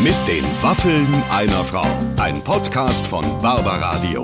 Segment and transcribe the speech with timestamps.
[0.00, 1.84] Mit den Waffeln einer Frau.
[2.20, 4.22] Ein Podcast von Barbaradio.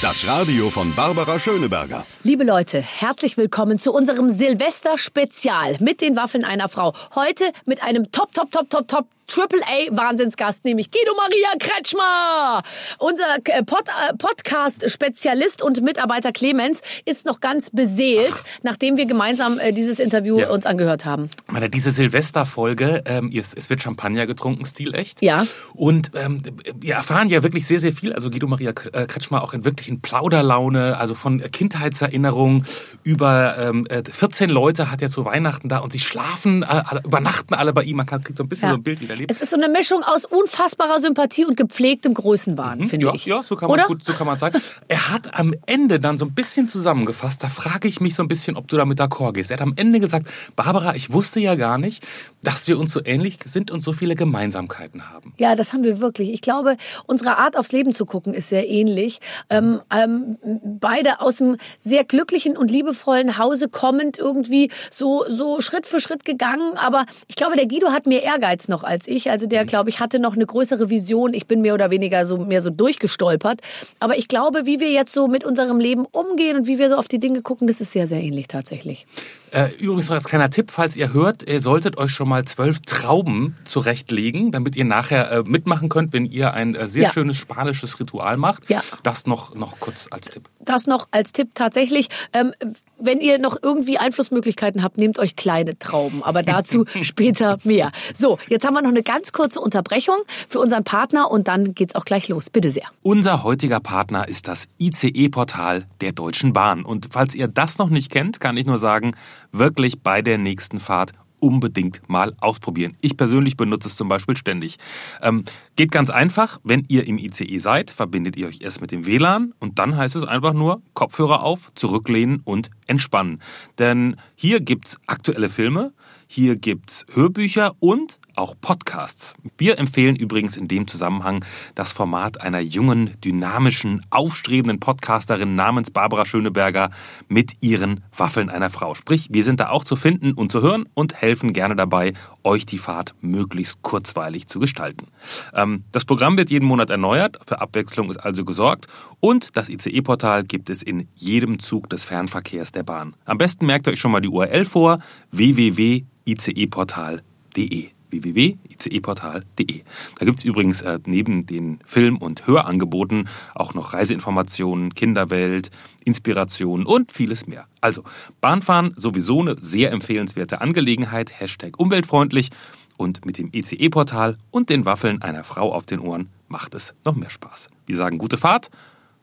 [0.00, 2.06] Das Radio von Barbara Schöneberger.
[2.22, 6.92] Liebe Leute, herzlich willkommen zu unserem Silvester-Spezial mit den Waffeln einer Frau.
[7.16, 12.62] Heute mit einem Top, Top, Top, Top, Top Triple-A-Wahnsinnsgast, nämlich Guido Maria Kretschmer.
[12.98, 18.44] Unser äh, Pod äh, Podcast-Spezialist und Mitarbeiter Clemens ist noch ganz beseelt, Ach.
[18.62, 20.50] nachdem wir gemeinsam äh, dieses Interview ja.
[20.50, 21.30] uns angehört haben.
[21.46, 25.22] Meine, diese Silvesterfolge, ähm, es, es, wird Champagner getrunken, stilecht.
[25.22, 25.46] Ja.
[25.72, 26.42] Und ähm,
[26.74, 28.12] wir erfahren ja wirklich sehr, sehr viel.
[28.12, 32.66] Also Guido Maria Kretschmer auch in wirklichen Plauderlaune, also von Kindheitserinnerungen
[33.02, 37.72] über ähm, 14 Leute hat er zu Weihnachten da und sie schlafen, äh, übernachten alle
[37.72, 37.96] bei ihm.
[37.96, 38.74] Man kriegt so ein bisschen ja.
[38.74, 39.30] so ein Bild wieder erlebt.
[39.30, 43.26] Es ist so eine Mischung aus unfassbarer Sympathie und gepflegtem Größenwahn, mhm, finde ja, ich.
[43.26, 43.88] Ja, so kann man Oder?
[43.88, 44.60] gut, so kann man sagen.
[44.88, 48.28] Er hat am Ende dann so ein bisschen zusammengefasst, da frage ich mich so ein
[48.28, 49.50] bisschen, ob du damit d'accord gehst.
[49.50, 52.04] Er hat am Ende gesagt, Barbara, ich wusste ja gar nicht,
[52.42, 55.34] dass wir uns so ähnlich sind und so viele Gemeinsamkeiten haben.
[55.38, 56.32] Ja, das haben wir wirklich.
[56.32, 59.20] Ich glaube, unsere Art aufs Leben zu gucken ist sehr ähnlich.
[59.48, 65.86] Ähm, ähm, beide aus einem sehr glücklichen und liebevollen Hause kommend irgendwie so, so Schritt
[65.86, 66.76] für Schritt gegangen.
[66.76, 69.30] Aber ich glaube, der Guido hat mehr Ehrgeiz noch als ich.
[69.30, 69.66] Also der, mhm.
[69.66, 71.34] glaube ich, hatte noch eine größere Vision.
[71.34, 73.60] Ich bin mehr oder weniger so mehr so durchgestolpert.
[74.00, 76.96] Aber ich glaube, wie wir jetzt so mit unserem Leben umgehen und wie wir so
[76.96, 79.06] auf die Dinge gucken, das ist sehr, sehr ähnlich tatsächlich.
[79.52, 82.80] Äh, übrigens noch als kleiner Tipp, falls ihr hört, ihr solltet euch schon mal zwölf
[82.80, 87.12] Trauben zurechtlegen, damit ihr nachher äh, mitmachen könnt, wenn ihr ein äh, sehr ja.
[87.12, 88.70] schönes spanisches Ritual macht.
[88.70, 88.80] Ja.
[89.02, 90.48] Das noch, noch kurz als Tipp.
[90.60, 92.08] Das noch als Tipp tatsächlich.
[92.32, 92.54] Ähm,
[92.98, 96.22] wenn ihr noch irgendwie Einflussmöglichkeiten habt, nehmt euch kleine Trauben.
[96.22, 97.92] Aber dazu später mehr.
[98.14, 100.16] So, jetzt haben wir noch eine ganz kurze Unterbrechung
[100.48, 102.50] für unseren Partner und dann geht's auch gleich los.
[102.50, 102.84] Bitte sehr.
[103.02, 106.84] Unser heutiger Partner ist das ICE-Portal der Deutschen Bahn.
[106.84, 109.16] Und falls ihr das noch nicht kennt, kann ich nur sagen,
[109.50, 111.12] wirklich bei der nächsten Fahrt
[111.42, 112.96] unbedingt mal ausprobieren.
[113.00, 114.78] Ich persönlich benutze es zum Beispiel ständig.
[115.20, 115.44] Ähm,
[115.74, 119.52] geht ganz einfach, wenn ihr im ICE seid, verbindet ihr euch erst mit dem WLAN
[119.58, 123.42] und dann heißt es einfach nur Kopfhörer auf, zurücklehnen und entspannen.
[123.78, 125.92] Denn hier gibt's aktuelle Filme,
[126.28, 129.34] hier gibt's Hörbücher und auch Podcasts.
[129.58, 131.44] Wir empfehlen übrigens in dem Zusammenhang
[131.74, 136.90] das Format einer jungen, dynamischen, aufstrebenden Podcasterin namens Barbara Schöneberger
[137.28, 138.94] mit ihren Waffeln einer Frau.
[138.94, 142.66] Sprich, wir sind da auch zu finden und zu hören und helfen gerne dabei, euch
[142.66, 145.08] die Fahrt möglichst kurzweilig zu gestalten.
[145.54, 148.86] Ähm, das Programm wird jeden Monat erneuert, für Abwechslung ist also gesorgt
[149.20, 153.14] und das ICE-Portal gibt es in jedem Zug des Fernverkehrs der Bahn.
[153.24, 154.98] Am besten merkt euch schon mal die URL vor,
[155.30, 159.82] www.iceportal.de www.iceportal.de.
[160.18, 165.70] Da gibt es übrigens äh, neben den Film- und Hörangeboten auch noch Reiseinformationen, Kinderwelt,
[166.04, 167.66] Inspirationen und vieles mehr.
[167.80, 168.04] Also
[168.40, 172.50] Bahnfahren sowieso eine sehr empfehlenswerte Angelegenheit, Hashtag umweltfreundlich
[172.96, 177.16] und mit dem ECE-Portal und den Waffeln einer Frau auf den Ohren macht es noch
[177.16, 177.68] mehr Spaß.
[177.86, 178.70] Wir sagen gute Fahrt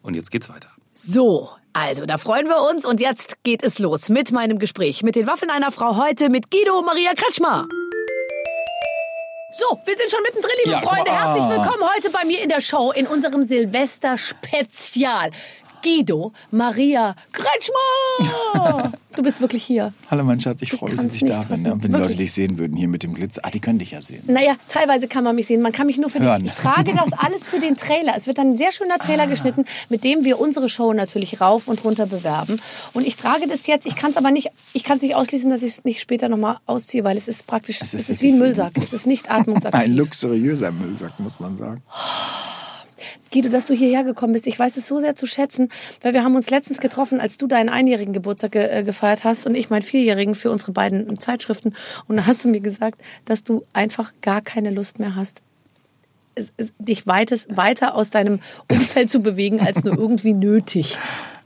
[0.01, 0.69] und jetzt geht's weiter.
[0.93, 5.15] So, also da freuen wir uns und jetzt geht es los mit meinem Gespräch mit
[5.15, 7.67] den Waffeln einer Frau heute mit Guido Maria Kretschmer.
[9.51, 11.11] So, wir sind schon mittendrin, liebe ja, Freunde.
[11.11, 15.31] Herzlich willkommen heute bei mir in der Show in unserem Silvester-Spezial.
[15.81, 18.93] Guido Maria Kretschmer.
[19.15, 19.91] Du bist wirklich hier.
[20.09, 21.61] Hallo mein Schatz, ich, ich freue mich, dass ich da bin.
[21.65, 23.37] Wenn die Leute dich sehen würden hier mit dem Glitz.
[23.43, 24.23] Ah, die können dich ja sehen.
[24.27, 25.61] Naja, teilweise kann man mich sehen.
[25.61, 26.43] Man kann mich nur für Hören.
[26.43, 28.13] Den, ich trage das alles für den Trailer.
[28.15, 29.25] Es wird dann ein sehr schöner Trailer ah.
[29.25, 32.61] geschnitten, mit dem wir unsere Show natürlich rauf und runter bewerben.
[32.93, 33.87] Und ich trage das jetzt.
[33.87, 36.29] Ich kann es aber nicht, ich kann es nicht ausschließen, dass ich es nicht später
[36.29, 38.73] nochmal ausziehe, weil es ist praktisch, es ist, es ist wie ein Müllsack.
[38.77, 39.81] Es ist nicht atmungsaktiv.
[39.83, 41.81] ein luxuriöser Müllsack, muss man sagen.
[43.31, 44.47] Guido, dass du hierher gekommen bist.
[44.47, 45.69] Ich weiß es so sehr zu schätzen,
[46.01, 49.45] weil wir haben uns letztens getroffen, als du deinen einjährigen Geburtstag ge äh, gefeiert hast
[49.45, 51.75] und ich meinen vierjährigen für unsere beiden Zeitschriften.
[52.07, 55.41] Und da hast du mir gesagt, dass du einfach gar keine Lust mehr hast,
[56.79, 58.39] dich weites, weiter aus deinem
[58.71, 60.97] Umfeld zu bewegen, als nur irgendwie nötig.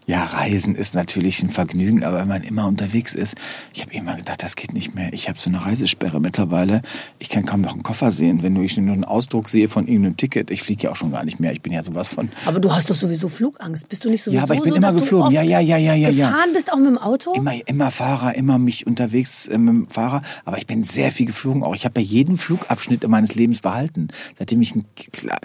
[0.06, 3.36] Ja, Reisen ist natürlich ein Vergnügen, aber wenn man immer unterwegs ist,
[3.74, 5.14] ich habe immer gedacht, das geht nicht mehr.
[5.14, 6.82] Ich habe so eine Reisesperre mittlerweile.
[7.20, 8.44] Ich kann kaum noch einen Koffer sehen.
[8.44, 11.24] Wenn ich nur einen Ausdruck sehe von irgendeinem Ticket, ich fliege ja auch schon gar
[11.24, 11.54] nicht mehr.
[11.54, 12.30] Ich bin ja sowas von.
[12.46, 13.88] Aber du hast doch sowieso Flugangst.
[13.88, 15.32] Bist du nicht sowieso Ja, aber ich bin so, immer geflogen.
[15.32, 16.10] Ja, ja, ja, ja, ja.
[16.10, 17.34] Gefahren bist auch mit dem Auto?
[17.34, 20.22] Immer, immer Fahrer, immer mich unterwegs äh, mit dem Fahrer.
[20.44, 21.76] Aber ich bin sehr viel geflogen auch.
[21.76, 24.10] Ich habe ja jeden Flugabschnitt meines Lebens behalten.
[24.38, 24.86] Seitdem ich ein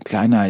[0.05, 0.49] kleiner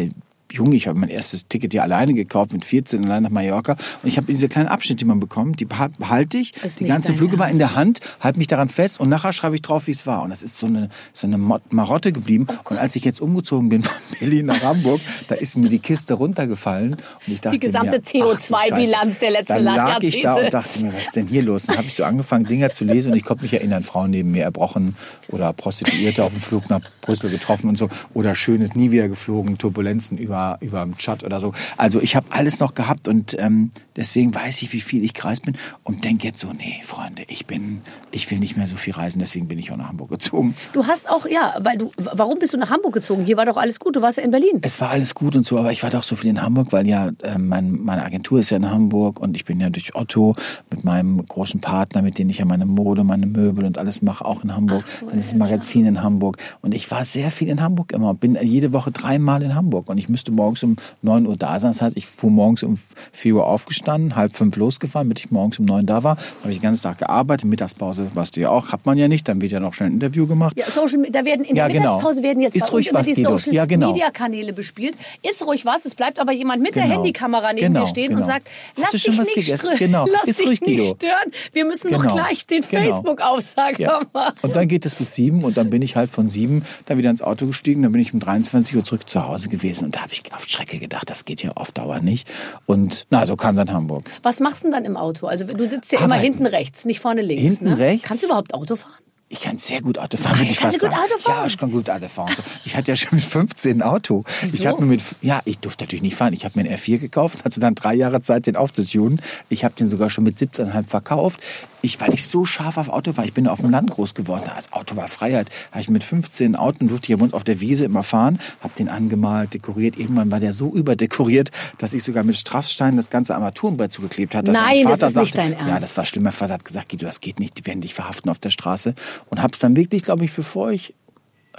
[0.51, 4.07] jung, ich habe mein erstes Ticket ja alleine gekauft mit 14 allein nach Mallorca und
[4.07, 7.37] ich habe diese kleinen Abschnitte, die man bekommt, die behalte ich, Ist die ganze Flüge
[7.37, 10.07] war in der Hand, halte mich daran fest und nachher schreibe ich drauf, wie es
[10.07, 10.23] war.
[10.23, 12.47] Und das ist so eine, so eine Marotte geblieben.
[12.49, 15.79] Oh und als ich jetzt umgezogen bin von Berlin nach Hamburg, da ist mir die
[15.79, 19.19] Kiste runtergefallen und ich dachte gesamte ach, du CO2-Bilanz Scheiße.
[19.19, 20.45] der letzten Dann lag ich da Jahrzehnte.
[20.45, 21.65] und dachte mir, was ist denn hier los?
[21.65, 24.31] Und habe ich so angefangen, Dinger zu lesen und ich konnte mich erinnern, Frauen neben
[24.31, 24.95] mir erbrochen
[25.27, 29.57] oder Prostituierte auf dem Flug nach Brüssel getroffen und so oder Schönes nie wieder geflogen,
[29.57, 31.53] Turbulenzen über über dem Tschad oder so.
[31.77, 35.45] Also ich habe alles noch gehabt und ähm, deswegen weiß ich, wie viel ich gereist
[35.45, 37.81] bin und denke jetzt so, nee, Freunde, ich bin,
[38.11, 40.55] ich will nicht mehr so viel reisen, deswegen bin ich auch nach Hamburg gezogen.
[40.73, 43.25] Du hast auch, ja, weil du, warum bist du nach Hamburg gezogen?
[43.25, 44.59] Hier war doch alles gut, du warst ja in Berlin.
[44.61, 46.87] Es war alles gut und so, aber ich war doch so viel in Hamburg, weil
[46.87, 50.35] ja äh, mein, meine Agentur ist ja in Hamburg und ich bin ja durch Otto
[50.69, 54.25] mit meinem großen Partner, mit dem ich ja meine Mode, meine Möbel und alles mache,
[54.25, 54.87] auch in Hamburg.
[54.87, 58.09] So, Dann ist das Magazin in Hamburg und ich war sehr viel in Hamburg immer
[58.09, 61.59] und bin jede Woche dreimal in Hamburg und ich müsste morgens um 9 Uhr da
[61.59, 61.71] sein.
[61.71, 62.77] Das heißt, ich fuhr morgens um
[63.11, 66.17] 4 Uhr aufgestanden, halb fünf losgefahren, damit ich morgens um 9 da war.
[66.41, 69.27] Habe ich den ganzen Tag gearbeitet, Mittagspause warst du ja auch, hat man ja nicht,
[69.27, 70.57] dann wird ja noch schnell ein Interview gemacht.
[70.57, 71.95] Ja, Social, da werden in Ja, der genau.
[71.95, 73.13] Mittagspause werden jetzt Ist ruhig was, die.
[73.23, 73.91] Social Ja, genau.
[73.91, 74.95] Media Kanäle bespielt.
[75.21, 76.95] Ist ruhig was, es bleibt aber jemand mit der Genau.
[76.95, 78.27] Handykamera neben Genau, dir stehen und genau.
[78.27, 80.05] sagt, lass du dich nicht Genau.
[80.11, 81.31] lass dich ruhig, nicht stören.
[81.53, 82.15] Wir müssen noch Genau.
[82.15, 82.83] gleich den Genau.
[82.83, 84.01] Facebook-Aufsager Ja.
[84.13, 84.35] machen.
[84.41, 87.09] Und dann geht es bis sieben und dann bin ich halt von sieben dann wieder
[87.09, 87.83] ins Auto gestiegen.
[87.83, 90.47] Dann bin ich um 23 Uhr zurück zu Hause gewesen und da habe ich auf
[90.47, 92.27] Strecke gedacht, das geht ja auf Dauer nicht.
[92.65, 94.09] Und na, so kam dann Hamburg.
[94.23, 95.27] Was machst du denn dann im Auto?
[95.27, 97.43] Also du sitzt ja immer hinten rechts, nicht vorne links.
[97.43, 97.77] Hinten ne?
[97.77, 98.07] rechts?
[98.07, 98.93] Kannst du überhaupt Auto fahren?
[99.31, 101.11] Ich kann sehr gut Auto fahren, würde ich Kannst fast du gut sagen.
[101.11, 101.39] Auto fahren?
[101.41, 102.33] Ja, ich kann gut Auto fahren.
[102.65, 104.23] Ich hatte ja schon mit 15 ein Auto.
[104.43, 104.65] Ich Wieso?
[104.65, 106.33] habe mir mit, ja, ich durfte natürlich nicht fahren.
[106.33, 109.21] Ich habe mir einen R4 gekauft, hatte dann drei Jahre Zeit, den aufzutunen.
[109.49, 111.41] Ich habe den sogar schon mit 17,5 verkauft.
[111.81, 114.43] Ich, weil ich so scharf auf Auto war, ich bin auf dem Land groß geworden.
[114.45, 115.49] Das Auto war Freiheit.
[115.71, 118.89] Habe ich mit 15 Autos, durfte ich uns auf der Wiese immer fahren, habe den
[118.89, 119.97] angemalt, dekoriert.
[119.97, 124.51] Irgendwann war der so überdekoriert, dass ich sogar mit Strasssteinen das ganze Armaturenbrett zugeklebt hatte.
[124.51, 125.67] Nein, mein das ist nicht sagte, dein Ernst.
[125.67, 126.23] Ja, das war schlimm.
[126.23, 128.93] Mein Vater hat gesagt, Guido, das geht nicht, die werden dich verhaften auf der Straße.
[129.29, 130.93] Und hab's dann wirklich, glaube ich, bevor ich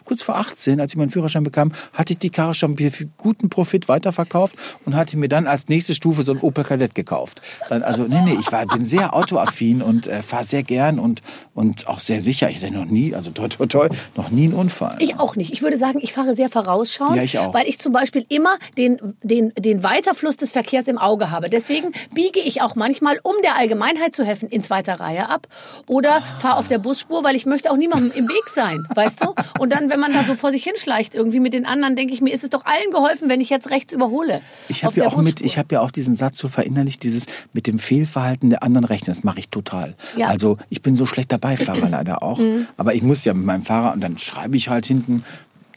[0.05, 3.49] kurz vor 18, als ich meinen Führerschein bekam, hatte ich die Karre schon für guten
[3.51, 4.55] Profit weiterverkauft
[4.87, 7.41] und hatte mir dann als nächste Stufe so ein Opel Kadett gekauft.
[7.69, 11.23] Dann, also nee, nee, ich war, bin sehr autoaffin und äh, fahre sehr gern und,
[11.55, 12.51] und auch sehr sicher.
[12.51, 14.97] Ich hatte noch nie, also toi, toi, toi, noch nie einen Unfall.
[15.01, 15.53] Ich auch nicht.
[15.53, 17.55] Ich würde sagen, ich fahre sehr vorausschauend, Ja, ich auch.
[17.55, 21.49] weil ich zum Beispiel immer den, den, den Weiterfluss des Verkehrs im Auge habe.
[21.49, 25.47] Deswegen biege ich auch manchmal, um der Allgemeinheit zu helfen, in zweiter Reihe ab
[25.87, 29.35] oder fahre auf der Busspur, weil ich möchte auch niemandem im Weg sein, weißt du?
[29.59, 32.21] Und dann, wenn man da so vor sich hinschleicht, irgendwie mit den anderen, denke ich
[32.21, 34.41] mir, ist es doch allen geholfen, wenn ich jetzt rechts überhole.
[34.69, 35.47] Ich habe ja auch mit, Busspur.
[35.47, 39.07] ich habe ja auch diesen Satz so verinnerlicht, dieses mit dem Fehlverhalten der anderen rechnen.
[39.07, 39.95] Das mache ich total.
[40.17, 40.27] Ja.
[40.27, 40.33] Mhm.
[40.33, 42.41] Also ich bin so schlechter Beifahrer leider auch.
[42.77, 45.25] Aber ich muss ja mit meinem Fahrer und dann schreibe ich halt hinten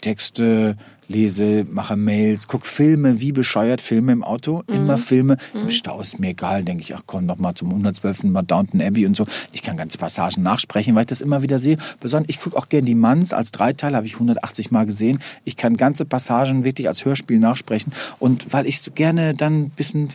[0.03, 0.75] Texte,
[1.07, 4.75] lese, mache Mails, guck Filme, wie bescheuert Filme im Auto, Mhm.
[4.75, 5.37] immer Filme.
[5.53, 8.23] Im Stau ist mir egal, denke ich, ach komm, noch mal zum 112.
[8.29, 9.25] Mal Downton Abbey und so.
[9.53, 11.77] Ich kann ganze Passagen nachsprechen, weil ich das immer wieder sehe.
[12.01, 15.19] Besonders, ich gucke auch gerne die Manns als Dreiteil, habe ich 180 Mal gesehen.
[15.45, 19.69] Ich kann ganze Passagen wirklich als Hörspiel nachsprechen und weil ich so gerne dann ein
[19.69, 20.09] bisschen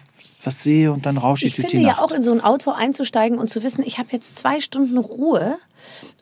[0.44, 2.02] was sehe und dann rausche ich, Ich durch finde die ja Nacht.
[2.02, 5.56] auch in so ein Auto einzusteigen und zu wissen, ich habe jetzt zwei Stunden Ruhe.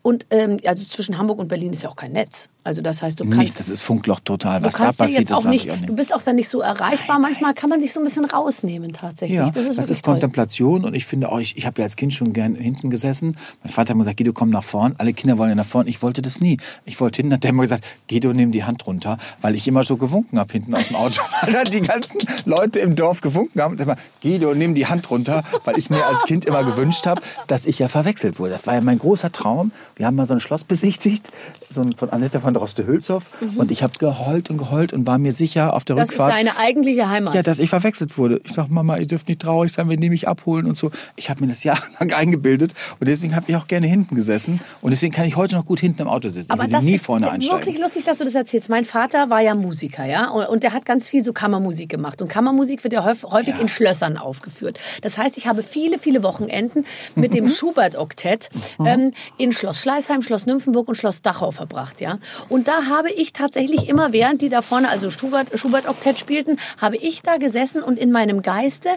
[0.07, 2.49] Und ähm, also zwischen Hamburg und Berlin ist ja auch kein Netz.
[2.63, 4.63] Also das heißt, du kannst Nichts, das ist Funkloch total.
[4.63, 5.89] Was da passiert ist, auch weiß nicht, ich auch nicht.
[5.89, 7.19] du bist auch dann nicht so erreichbar.
[7.19, 9.37] Manchmal kann man sich so ein bisschen rausnehmen tatsächlich.
[9.37, 11.97] Ja, das ist, das ist Kontemplation und ich finde auch, ich, ich habe ja als
[11.97, 13.37] Kind schon gern hinten gesessen.
[13.65, 14.95] Mein Vater hat mir gesagt, Guido, komm nach vorn.
[14.99, 15.89] Alle Kinder wollen ja nach vorn.
[15.89, 16.59] Ich wollte das nie.
[16.85, 19.83] Ich wollte hinten, hat der immer gesagt, Guido, nimm die Hand runter, weil ich immer
[19.83, 21.21] so gewunken habe hinten aus dem Auto.
[21.43, 23.73] weil dann die ganzen Leute im Dorf gewunken haben.
[23.73, 27.23] Und immer, Guido, nimm die Hand runter, weil ich mir als Kind immer gewünscht habe,
[27.49, 28.53] dass ich ja verwechselt wurde.
[28.53, 29.73] Das war ja mein großer Traum.
[29.97, 31.31] Wir haben mal so ein Schloss besichtigt,
[31.71, 33.25] so ein, von Annette von Droste-Hülshoff.
[33.57, 36.01] Und ich habe geheult und geheult und war mir sicher auf der Mhm.
[36.01, 36.37] Das ist Rückfahrt.
[36.37, 37.33] deine eigentliche Heimat.
[37.35, 38.41] Ja, dass ich verwechselt wurde.
[38.45, 40.91] Ich sag, Mama, ihr dürft nicht traurig sein, wenn die mich abholen und so.
[41.17, 44.91] Ich habe mir das jahrelang eingebildet und deswegen habe ich auch gerne hinten gesessen und
[44.91, 46.53] deswegen kann ich heute noch gut hinten im Auto sitzen.
[46.53, 47.59] Aber ich würde das nie ist vorne einsteigen.
[47.67, 48.69] wirklich lustig, dass du das erzählst.
[48.69, 52.21] Mein Vater war ja Musiker, ja, und, der hat ganz viel so Kammermusik gemacht.
[52.21, 53.61] Und Kammermusik wird ja häufig, häufig Ja.
[53.63, 54.79] in Schlössern aufgeführt.
[55.01, 56.85] Das heißt, ich habe viele, viele Wochenenden
[57.15, 57.37] mit Mhm.
[57.37, 58.51] dem Schubert-Oktett
[58.85, 62.19] ähm, in Schloss Schleißheim, Schloss Nymphenburg und Schloss Dachau verbracht, ja.
[62.49, 66.97] Und da habe ich tatsächlich immer, während die da vorne, also Schubert, Schubert-Oktett spielten, habe
[66.97, 68.89] ich da gesessen und in meinem Geiste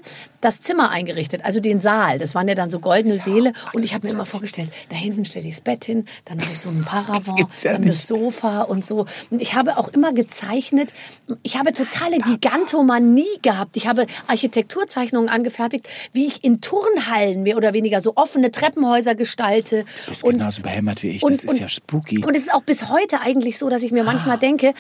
[0.41, 2.17] das Zimmer eingerichtet, also den Saal.
[2.17, 3.53] Das waren ja dann so goldene Säle.
[3.74, 6.53] Und ich habe mir immer vorgestellt, da hinten stelle ich das Bett hin, dann mache
[6.53, 7.93] ich so ein Paravent, ja dann nicht.
[7.93, 9.05] das Sofa und so.
[9.29, 10.89] Und ich habe auch immer gezeichnet.
[11.43, 13.77] Ich habe totale Gigantomanie gehabt.
[13.77, 19.84] Ich habe Architekturzeichnungen angefertigt, wie ich in Turnhallen mehr oder weniger so offene Treppenhäuser gestalte.
[19.84, 21.24] Du bist und, genauso behämmert wie ich.
[21.24, 22.24] und- das ist und- ja spooky.
[22.25, 24.74] und es ist auch bis heute eigentlich so, dass ich mir manchmal denke,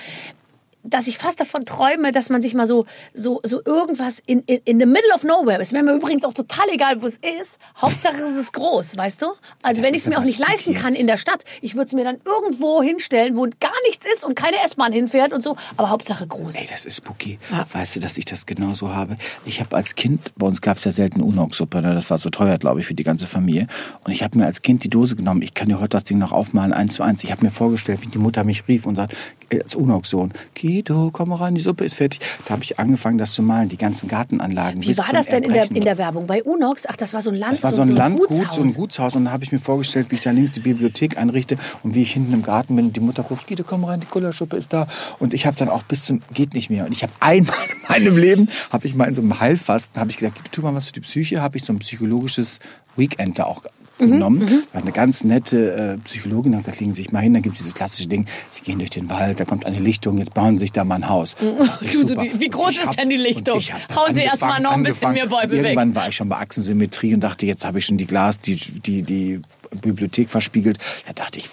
[0.83, 4.59] dass ich fast davon träume, dass man sich mal so, so, so irgendwas in, in,
[4.65, 7.59] in the middle of nowhere, es wäre mir übrigens auch total egal, wo es ist,
[7.81, 9.27] Hauptsache es ist groß, weißt du?
[9.61, 11.75] Also Das wenn ist ich es mir auch nicht leisten kann in der Stadt, ich
[11.75, 15.43] würde es mir dann irgendwo hinstellen, wo gar nichts ist und keine S-Bahn hinfährt und
[15.43, 16.55] so, aber Hauptsache groß.
[16.55, 17.39] Ey, das ist spooky.
[17.73, 19.17] Weißt du, dass ich das genauso habe?
[19.45, 21.93] Ich habe als Kind, bei uns gab es ja selten Unox-Suppe, ne?
[21.93, 23.67] das war so teuer, glaube ich, für die ganze Familie.
[24.05, 25.41] Und ich habe mir als Kind die Dose genommen.
[25.41, 27.23] Ich kann dir heute das Ding noch aufmalen, eins zu eins.
[27.23, 29.15] Ich habe mir vorgestellt, wie die Mutter mich rief und sagt,
[29.51, 32.19] als Unox-Sohn, Guido, komm mal rein, die Suppe ist fertig.
[32.45, 34.81] Da habe ich angefangen, das zu malen, die ganzen Gartenanlagen.
[34.83, 36.27] Wie war das denn in der, in der Werbung?
[36.27, 36.85] Bei Unox?
[36.87, 38.55] Ach, das war so ein Land, Das war so ein Landgut, Gutshaus.
[38.55, 39.15] so ein Gutshaus.
[39.15, 42.01] Und da habe ich mir vorgestellt, wie ich da links die Bibliothek einrichte und wie
[42.01, 44.73] ich hinten im Garten bin und die Mutter ruft, Guido, komm rein, die Kullerschuppe ist
[44.73, 44.87] da.
[45.19, 46.85] Und ich habe dann auch bis zum, geht nicht mehr.
[46.85, 50.11] Und ich habe einmal in meinem Leben, habe ich mal in so einem Heilfasten, habe
[50.11, 52.59] ich gesagt, tu mal was für die Psyche, habe ich so ein psychologisches
[52.95, 53.63] Weekend da auch
[53.99, 54.63] Mhm, genommen.
[54.73, 57.55] War eine ganz nette äh, Psychologin, hat gesagt, legen Sie sich mal hin, dann gibt
[57.55, 60.55] es dieses klassische Ding, Sie gehen durch den Wald, da kommt eine Lichtung, jetzt bauen
[60.57, 61.35] Sie sich da mal ein Haus.
[61.91, 63.59] Du, so die- wie groß ist hab- denn die Lichtung?
[63.95, 65.63] Hauen Sie erst mal angefangen- noch ein bisschen mehr Bäume weg.
[65.65, 68.55] Irgendwann war ich schon bei Achsensymmetrie und dachte, jetzt habe ich schon die Glas, die,
[68.55, 69.41] die, die
[69.81, 70.77] Bibliothek verspiegelt.
[71.07, 71.49] Da dachte ich,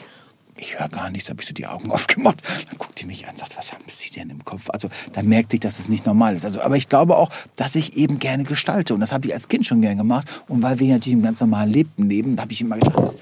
[0.78, 2.42] höre gar nichts, habe ich so die Augen aufgemacht.
[2.68, 4.70] Dann guckt die mich an und sagt, was haben Sie denn im Kopf?
[4.70, 6.44] Also da merkte ich, dass es nicht normal ist.
[6.44, 8.94] Also, aber ich glaube auch, dass ich eben gerne gestalte.
[8.94, 10.28] Und das habe ich als Kind schon gerne gemacht.
[10.48, 13.14] Und weil wir natürlich im ganz normalen Leben leben, da habe ich immer gedacht, das,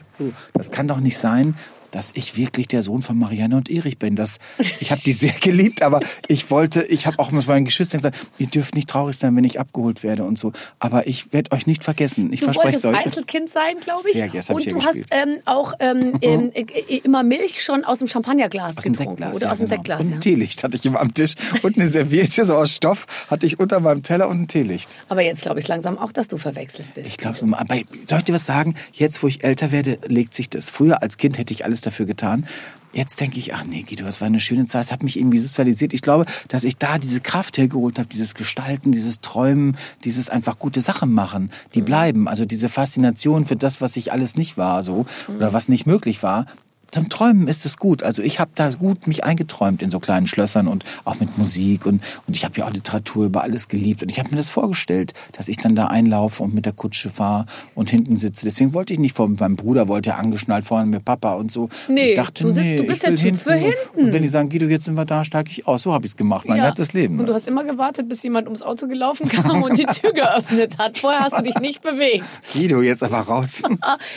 [0.53, 1.55] das kann doch nicht sein,
[1.95, 4.17] dass ich wirklich der Sohn von Marianne und Erich bin.
[4.17, 4.39] Das,
[4.81, 8.27] ich habe die sehr geliebt, aber ich wollte, ich habe auch mit meinen Geschwistern gesagt,
[8.39, 10.53] ihr dürft nicht traurig sein, wenn ich abgeholt werde und so.
[10.81, 12.33] Aber ich werde euch nicht vergessen.
[12.33, 13.07] Ich Du verspreche wolltest es euch.
[13.07, 14.13] Einzelkind sein, glaube ich.
[14.15, 18.09] Sehr, hab Und du hast ähm, auch ähm, ähm, äh, immer Milch schon aus dem
[18.09, 19.23] Champagnerglas Aus dem getrunken.
[19.23, 19.37] Sektglas.
[19.37, 19.77] oder ja, aus dem genau.
[19.77, 20.15] Sektglas, Und ja.
[20.17, 21.35] ein Teelicht hatte ich immer am Tisch.
[21.63, 24.99] Und eine Serviette so aus Stoff hatte ich unter meinem Teller und ein Teelicht.
[25.09, 27.09] Aber jetzt glaube ich langsam auch, dass du verwechselt bist.
[27.09, 28.75] Ich glaube, soll ich dir was sagen?
[28.93, 30.71] Jetzt, wo ich älter werde, legt sich das.
[30.71, 32.47] Früher als Kind hätte ich alles dafür getan.
[32.95, 34.85] Jetzt denke ich, ach nee, Guido, das war eine schöne Zeit.
[34.85, 35.93] Es hat mich irgendwie sozialisiert.
[35.93, 40.59] Ich glaube, dass ich da diese Kraft hergeholt habe, dieses Gestalten, dieses Träumen, dieses einfach
[40.61, 42.29] gute Sachen machen, die bleiben.
[42.29, 46.23] Also diese Faszination für das, was ich alles nicht war, so oder was nicht möglich
[46.23, 46.47] war.
[46.95, 48.05] Zum Träumen ist es gut.
[48.05, 51.87] Also ich habe da gut mich eingeträumt in so kleinen Schlössern und auch mit Musik
[51.87, 54.49] und, und ich habe ja auch Literatur über alles geliebt und ich habe mir das
[54.49, 58.45] vorgestellt, dass ich dann da einlaufe und mit der Kutsche fahre und hinten sitze.
[58.45, 61.69] Deswegen wollte ich nicht vor meinem Bruder, wollte ja angeschnallt vorne mit Papa und so.
[61.89, 63.75] Nee, ich dachte, du sitzt- nee, du bist der Typ für und- hinten.
[64.07, 65.83] Und wenn die sagen, Guido, jetzt sind wir da, steige ich aus.
[65.83, 66.67] So habe ich es gemacht, mein Ja.
[66.67, 67.19] ganzes Leben.
[67.19, 70.79] Und du hast immer gewartet, bis jemand ums Auto gelaufen kam und die Tür geöffnet
[70.79, 70.99] hat.
[70.99, 72.25] Vorher hast du dich nicht bewegt.
[72.53, 73.63] Guido, jetzt aber raus.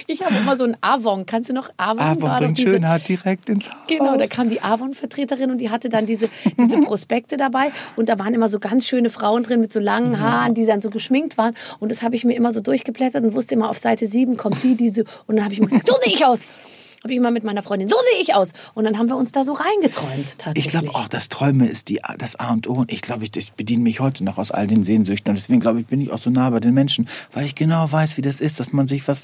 [0.07, 1.25] Ich habe immer so ein Avon.
[1.25, 1.99] Kannst du noch Avon?
[1.99, 2.29] Avon
[2.71, 3.87] Schönheit direkt ins Haus.
[3.87, 8.19] Genau, da kam die Avon-Vertreterin und die hatte dann diese, diese Prospekte dabei und da
[8.19, 11.37] waren immer so ganz schöne Frauen drin mit so langen Haaren, die dann so geschminkt
[11.37, 14.37] waren und das habe ich mir immer so durchgeblättert und wusste immer, auf Seite 7
[14.37, 16.45] kommt die, diese und dann habe ich mir gesagt, so sehe ich aus.
[17.03, 18.53] Habe ich immer mit meiner Freundin, so sehe ich aus.
[18.73, 20.65] Und dann haben wir uns da so reingeträumt tatsächlich.
[20.65, 22.73] Ich glaube auch, das Träume ist die, das A und O.
[22.73, 25.29] Und ich glaube, ich, ich bediene mich heute noch aus all den Sehnsüchten.
[25.29, 27.89] Und deswegen glaube ich, bin ich auch so nah bei den Menschen, weil ich genau
[27.91, 29.19] weiß, wie das ist, dass man sich was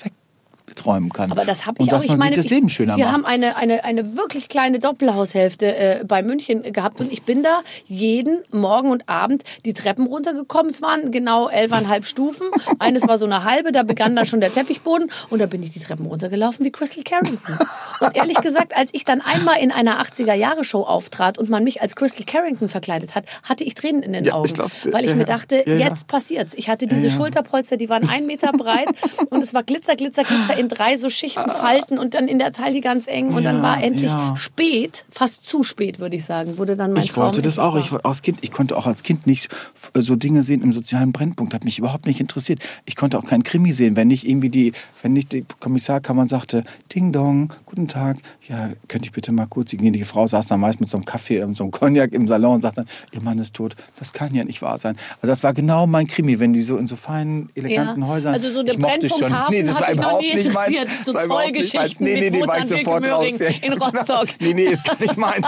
[0.67, 1.31] wegträumen kann.
[1.31, 1.97] Aber das habe und ich auch.
[1.97, 3.13] dass Ich man meine, sich das ich, Leben schöner wir macht.
[3.13, 7.61] haben eine, eine, eine wirklich kleine Doppelhaushälfte äh, bei München gehabt und ich bin da
[7.87, 10.71] jeden Morgen und Abend die Treppen runtergekommen.
[10.71, 12.47] Es waren genau elfeinhalb Stufen.
[12.79, 15.71] Eines war so eine halbe, da begann dann schon der Teppichboden und da bin ich
[15.73, 17.57] die Treppen runtergelaufen wie Crystal Carrington.
[17.99, 21.95] Und ehrlich gesagt, als ich dann einmal in einer 80er-Jahre-Show auftrat und man mich als
[21.95, 24.45] Crystal Carrington verkleidet hat, hatte ich Tränen in den Ja, Augen.
[24.47, 24.93] ich glaub's dir.
[24.93, 26.53] weil ich Ja, mir dachte, Ja, jetzt passiert's.
[26.55, 27.03] Ich hatte diese.
[27.13, 28.87] Schulterpolster, die waren ein Meter breit
[29.29, 32.53] und es war Glitzer, Glitzer, Glitzer in drei so Schichten Falten und dann in der
[32.53, 34.35] Taille ganz eng und dann Ja, war endlich ja.
[34.35, 37.75] spät, fast zu spät, würde ich sagen, wurde dann mein Ich Traum wollte das auch.
[37.75, 39.49] Ich, als kind, ich konnte auch als Kind nicht
[39.93, 41.53] äh, so Dinge sehen im sozialen Brennpunkt.
[41.53, 42.59] Hat mich überhaupt nicht interessiert.
[42.85, 46.63] Ich konnte auch keinen Krimi sehen, wenn nicht irgendwie die, wenn nicht die Kommissarkammer sagte,
[46.93, 48.17] Ding Dong, guten Tag,
[48.49, 49.69] ja, könnte ich bitte mal kurz.
[49.71, 52.27] Die gnädige Frau saß dann meist mit so einem Kaffee mit so einem Cognac im
[52.27, 53.75] Salon und sagte, Ihr Mann ist tot.
[53.99, 54.95] Das kann ja nicht wahr sein.
[55.15, 58.33] Also das war genau mein Krimi, wenn die so in so feinen, eleganten Ja, Häusern.
[58.33, 60.75] also so der ich mochte Brennpunkt Hafen das hat war überhaupt nicht meins.
[61.05, 61.91] So Das war überhaupt nicht meins.
[61.93, 63.39] Zollgeschichten Nee, nee, nee, war ich sofort raus.
[63.39, 64.27] Möhring in Rostock.
[64.39, 65.47] nee, nee, ist gar nicht meins.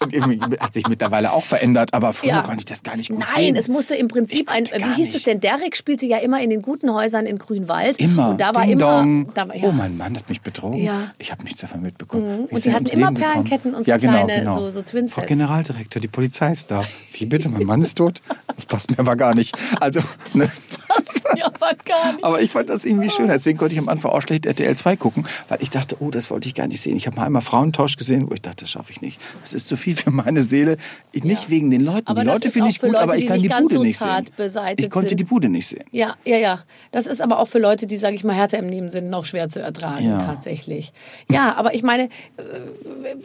[0.00, 2.42] Und hat sich mittlerweile auch verändert, aber früher Ja.
[2.42, 3.56] konnte ich das gar nicht gut Nein, sehen.
[3.56, 5.14] es musste im Prinzip ein, wie hieß nicht.
[5.16, 5.40] es denn?
[5.40, 7.98] Derek spielte ja immer in den guten Häusern in Grünwald.
[7.98, 8.30] Immer.
[8.30, 9.26] Und da war Ding immer.
[9.34, 9.68] Da war, ja.
[9.68, 10.78] Oh, mein Mann hat mich betrogen.
[10.82, 11.10] Ja.
[11.18, 12.29] Ich habe nichts davon mitbekommen.
[12.38, 13.12] Wie Und die hatten immer?
[13.12, 14.58] Perlenketten und so ja, genau, kleine, genau.
[14.58, 15.14] so- so Twinsets.
[15.14, 16.82] Frau Generaldirektor, die Polizei ist da.
[17.12, 18.22] Wie bitte, mein Mann ist tot?
[18.54, 19.54] Das passt mir aber gar nicht.
[19.80, 20.00] Also,
[20.34, 22.24] das passt mir aber gar nicht.
[22.24, 23.28] Aber ich fand das irgendwie schön.
[23.28, 26.30] Deswegen konnte ich am Anfang auch schlecht RTL 2 gucken, weil ich dachte, oh, das
[26.30, 26.96] wollte ich gar nicht sehen.
[26.96, 29.20] Ich habe mal einmal Frauentausch gesehen, wo ich dachte, das schaffe ich nicht.
[29.42, 30.76] Das ist zu viel für meine Seele.
[31.12, 31.50] Nicht Ja.
[31.50, 32.06] wegen den Leuten.
[32.06, 34.24] Aber die Leute finde ich gut, Leute, aber ich kann die Bude so nicht sehen.
[34.76, 35.20] Ich konnte sind.
[35.20, 35.84] die Bude nicht sehen.
[35.90, 36.64] Ja, ja, ja.
[36.92, 39.24] Das ist aber auch für Leute, die, sage ich mal, härter im Leben sind, noch
[39.24, 40.18] schwer zu ertragen, Ja.
[40.18, 40.92] tatsächlich.
[41.30, 42.08] Ja, aber ich meine,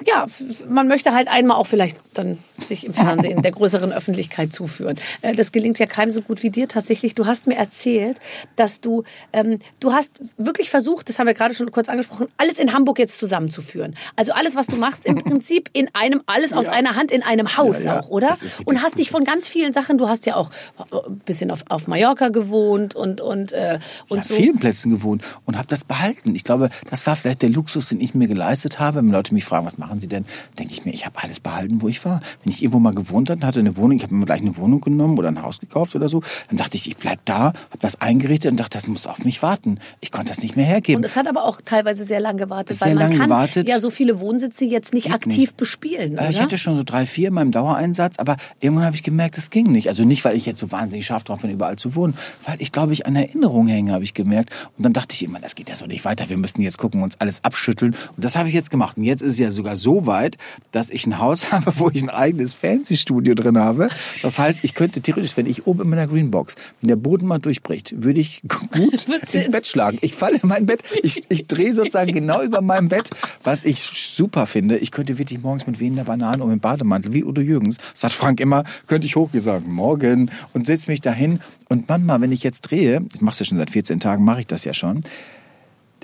[0.05, 4.53] ja, f- man möchte halt einmal auch vielleicht dann sich im Fernsehen der größeren Öffentlichkeit
[4.53, 4.97] zuführen.
[5.21, 7.15] Äh, Das gelingt ja keinem so gut wie dir tatsächlich.
[7.15, 8.17] Du hast mir erzählt,
[8.55, 12.57] dass du, ähm, du hast wirklich versucht, das haben wir gerade schon kurz angesprochen, alles
[12.59, 13.95] in Hamburg jetzt zusammenzuführen.
[14.15, 17.57] Also alles, was du machst, im Prinzip in einem, alles aus einer Hand in einem
[17.57, 17.99] Haus Ja, ja.
[18.01, 18.35] auch, oder?
[18.65, 20.49] Und hast dich von ganz vielen Sachen, du hast ja auch
[20.91, 24.35] ein bisschen auf, auf Mallorca gewohnt und, und, äh, und so.
[24.35, 26.35] vielen Plätzen gewohnt und habe das behalten.
[26.35, 28.85] Ich glaube, das war vielleicht der Luxus, den ich mir geleistet habe.
[28.94, 30.25] Wenn Leute mich fragen, was machen sie denn,
[30.60, 32.22] denke ich mir, ich habe alles behalten, wo ich war.
[32.44, 34.82] Wenn ich irgendwo mal gewohnt hatte, hatte eine Wohnung, ich habe mir gleich eine Wohnung
[34.82, 38.01] genommen oder ein Haus gekauft oder so, dann dachte ich, ich bleib da, habe das
[38.01, 39.80] eingerichtet und dachte, das muss auf mich warten.
[40.01, 40.98] Ich konnte das nicht mehr hergeben.
[41.00, 43.68] Und es hat aber auch teilweise sehr lang gewartet, Sehr weil man lange kann gewartet.
[43.70, 45.58] ja so viele Wohnsitze jetzt nicht Geht aktiv nicht.
[45.58, 46.30] bespielen, Äh?
[46.32, 49.50] Ich hatte schon so drei, vier in meinem Dauereinsatz, aber irgendwann habe ich gemerkt, das
[49.50, 49.88] ging nicht.
[49.88, 52.13] Also nicht, weil ich jetzt so wahnsinnig scharf drauf bin, überall zu wohnen,
[52.46, 54.50] weil ich glaube, ich an Erinnerungen hänge, habe ich gemerkt.
[54.77, 56.30] Und dann dachte ich immer, das geht ja so nicht weiter.
[56.30, 57.96] Wir müssen jetzt gucken, uns alles abschütteln.
[58.15, 58.98] Und das habe ich jetzt gemacht.
[58.98, 60.38] Und jetzt ist es ja sogar so weit,
[60.72, 63.89] dass ich ein Haus habe, wo ich ein eigenes Fancy-Studio drin habe.
[64.22, 67.39] Das heißt, ich könnte theoretisch, wenn ich oben in meiner Greenbox, wenn der Boden mal
[67.39, 68.41] durchbricht, würde ich
[68.72, 69.98] gut ins Bett schlagen.
[70.01, 73.10] Ich falle in mein Bett, ich, ich drehe sozusagen genau über meinem Bett,
[73.44, 74.77] was ich super finde.
[74.77, 78.39] Ich könnte wirklich morgens mit wehender Banane und mit Bademantel, wie Udo Jürgens, sagt Frank
[78.39, 81.39] immer, könnte ich hochgesagt, morgen, und setze mich dahin.
[81.70, 84.48] Und manchmal, wenn ich jetzt drehe, ich mache ja schon seit 14 Tagen, mache ich
[84.48, 85.01] das ja schon,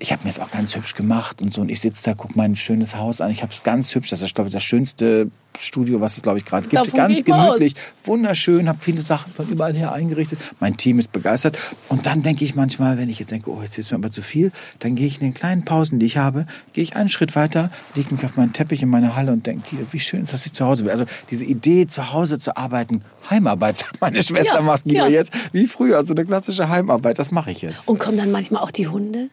[0.01, 1.61] ich habe mir das auch ganz hübsch gemacht und so.
[1.61, 3.29] Und ich sitze da, guck mein schönes Haus an.
[3.29, 4.09] Ich habe es ganz hübsch.
[4.09, 5.29] Das ist, glaube ich, das schönste
[5.59, 6.73] Studio, was es, glaube ich, gerade gibt.
[6.73, 10.39] Davon ganz gemütlich, wunderschön, habe viele Sachen von überall her eingerichtet.
[10.59, 11.57] Mein Team ist begeistert.
[11.87, 14.23] Und dann denke ich manchmal, wenn ich jetzt denke, oh, jetzt ist mir aber zu
[14.23, 17.35] viel, dann gehe ich in den kleinen Pausen, die ich habe, gehe ich einen Schritt
[17.35, 20.45] weiter, lege mich auf meinen Teppich in meine Halle und denke, wie schön ist, dass
[20.45, 20.91] ich zu Hause bin.
[20.91, 25.07] Also diese Idee, zu Hause zu arbeiten, Heimarbeit, sagt meine Schwester Ja, macht Guido ja.
[25.09, 27.87] jetzt, wie früher, so eine klassische Heimarbeit, das mache ich jetzt.
[27.87, 29.29] und kommen dann manchmal auch die Hunde?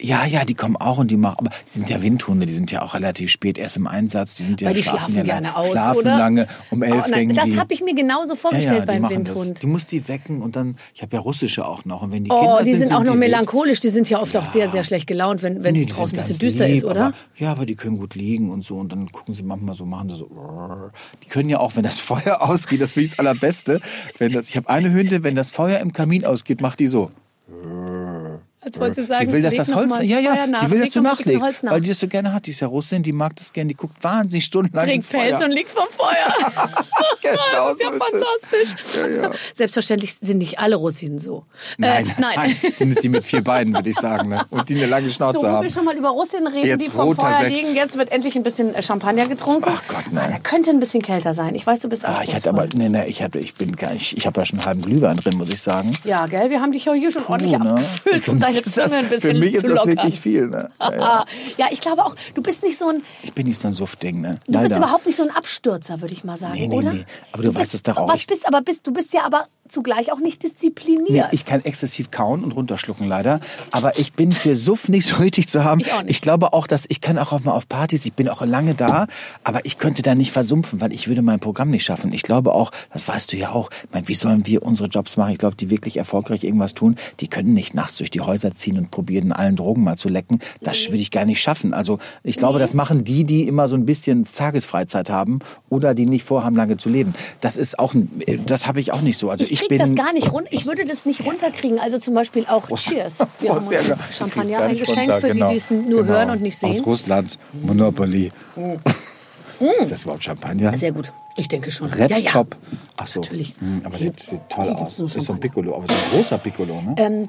[0.00, 2.70] Ja, ja, die kommen auch und die machen, aber die sind ja Windhunde, die sind
[2.70, 5.48] ja auch relativ spät erst im Einsatz, die sind ja Weil die schlafen ja gerne
[5.48, 6.16] lang- aus, schlafen oder?
[6.16, 9.02] lange, um elf Oh, nein, das habe ich mir genauso ja, vorgestellt ja, die beim
[9.02, 9.36] machen das.
[9.36, 9.62] Windhund.
[9.62, 12.30] Die muss die wecken und dann, ich habe ja russische auch noch und wenn die
[12.30, 13.80] Oh, Kinder die sind auch noch die melancholisch.
[13.80, 16.22] Die sind ja oft auch sehr, sehr schlecht gelaunt, wenn wenn es Nee, draußen ein
[16.22, 17.06] sind bisschen düster lieb, ist, oder?
[17.06, 19.84] Aber, ja, aber die können gut liegen und so und dann gucken sie manchmal so,
[19.84, 20.28] machen sie so.
[21.24, 23.80] Die können ja auch, wenn das Feuer ausgeht, das finde ich das Allerbeste.
[24.18, 27.10] Wenn das, ich habe eine Hündin, wenn das Feuer im Kamin ausgeht, macht die so.
[28.60, 30.90] Als wolltest du sagen, Die will, dass das Holz, ja, ja, nach, die will, dass
[30.90, 31.72] du nachlegst, nach.
[31.72, 32.46] weil die das so gerne hat.
[32.46, 35.20] Die ist ja Russin, die mag das gerne, die guckt wahnsinnig stundenlang trinkt ins Feuer.
[35.30, 36.34] Pelz und liegt vom Feuer.
[37.22, 38.48] Genau das ist ja so ist es.
[38.48, 39.00] fantastisch.
[39.02, 39.30] Ja, ja.
[39.54, 41.44] Selbstverständlich sind nicht alle Russinen so.
[41.76, 42.56] Nein, äh, nein.
[42.74, 44.30] Zumindest die mit vier Beinen, würde ich sagen.
[44.30, 44.44] Ne?
[44.50, 45.62] Und die eine lange Schnauze So, haben.
[45.62, 47.50] wir schon mal über Russinen reden, Jetzt die vom Feuer Sekt.
[47.50, 47.74] liegen.
[47.74, 49.68] Jetzt wird endlich ein bisschen äh, Champagner getrunken.
[49.68, 50.30] Ach Gott, nein.
[50.32, 51.54] Da könnte ein bisschen kälter sein.
[51.54, 53.92] Ich weiß, du bist Ah, ich hatte aber, nee, nee, ich hatte, ich bin gar
[53.92, 55.92] nicht, ich habe ja schon einen halben Glühwein drin, muss ich sagen.
[56.04, 56.50] Ja, gell?
[56.50, 57.70] Wir haben dich ja hier schon ordentlich ne?
[57.70, 60.48] abgefüllt, deine Zunge ein bisschen Für mich ist das wirklich viel.
[60.48, 60.70] Ne?
[60.80, 61.24] Ja, ja.
[61.58, 64.20] Ja, ich glaube auch, du bist nicht so ein, Ich bin nicht so ein Suftding,
[64.20, 64.38] ne?
[64.46, 64.76] du bist Leider.
[64.78, 66.92] überhaupt nicht so ein Abstürzer, würde ich mal sagen, Nee, nee, oder?
[66.92, 67.04] nee.
[67.32, 68.08] Aber du weißt bist, es doch auch.
[68.08, 71.28] Was bist aber bist du bist ja aber zugleich auch nicht Nee, diszipliniert.
[71.32, 75.48] ich kann exzessiv kauen und runterschlucken leider, aber ich bin für Suff nicht so richtig
[75.48, 75.80] zu haben.
[75.80, 76.22] Ich auch nicht.
[76.22, 79.06] glaube auch, dass ich kann auch mal auf Partys, ich bin auch lange da,
[79.44, 82.12] aber ich könnte da nicht versumpfen, weil ich würde mein Programm nicht schaffen.
[82.12, 85.16] Ich glaube auch, das weißt du ja auch, ich meine, wie sollen wir unsere Jobs
[85.16, 85.32] machen?
[85.32, 88.78] Ich glaube, die wirklich erfolgreich irgendwas tun, die können nicht nachts durch die Häuser ziehen
[88.78, 90.38] und probieren, allen Drogen mal zu lecken.
[90.62, 91.72] Das würde ich gar nicht schaffen.
[91.74, 96.06] Also ich glaube, das machen die, die immer so ein bisschen Tagesfreizeit haben oder die
[96.06, 97.12] nicht vorhaben, lange zu leben.
[97.40, 98.10] Das ist auch, ein-
[98.46, 99.30] das habe ich auch nicht so.
[99.30, 100.50] Also ich ich, krieg bin das gar nicht runter.
[100.52, 101.78] Ich würde das nicht runterkriegen.
[101.78, 103.18] Also zum Beispiel auch Cheers.
[103.40, 104.16] Wir haben uns.
[104.16, 105.48] Champagner eingeschenkt runter, für genau.
[105.48, 106.04] die, die es nur Genau.
[106.04, 106.70] hören und nicht sehen.
[106.70, 108.30] Aus Russland, Monopoly.
[109.80, 110.76] Ist das überhaupt Champagner?
[110.76, 111.12] Sehr gut.
[111.36, 111.88] Ich denke schon.
[111.88, 112.30] Red ja, ja.
[112.30, 112.56] Top.
[112.96, 113.20] Ach so.
[113.20, 113.54] Natürlich.
[113.60, 114.96] Hm, aber sieht, sieht toll aus.
[114.96, 115.40] Das ist so ein.
[115.40, 116.94] Piccolo, aber so ein großer Piccolo, ne?
[116.98, 117.28] Ähm,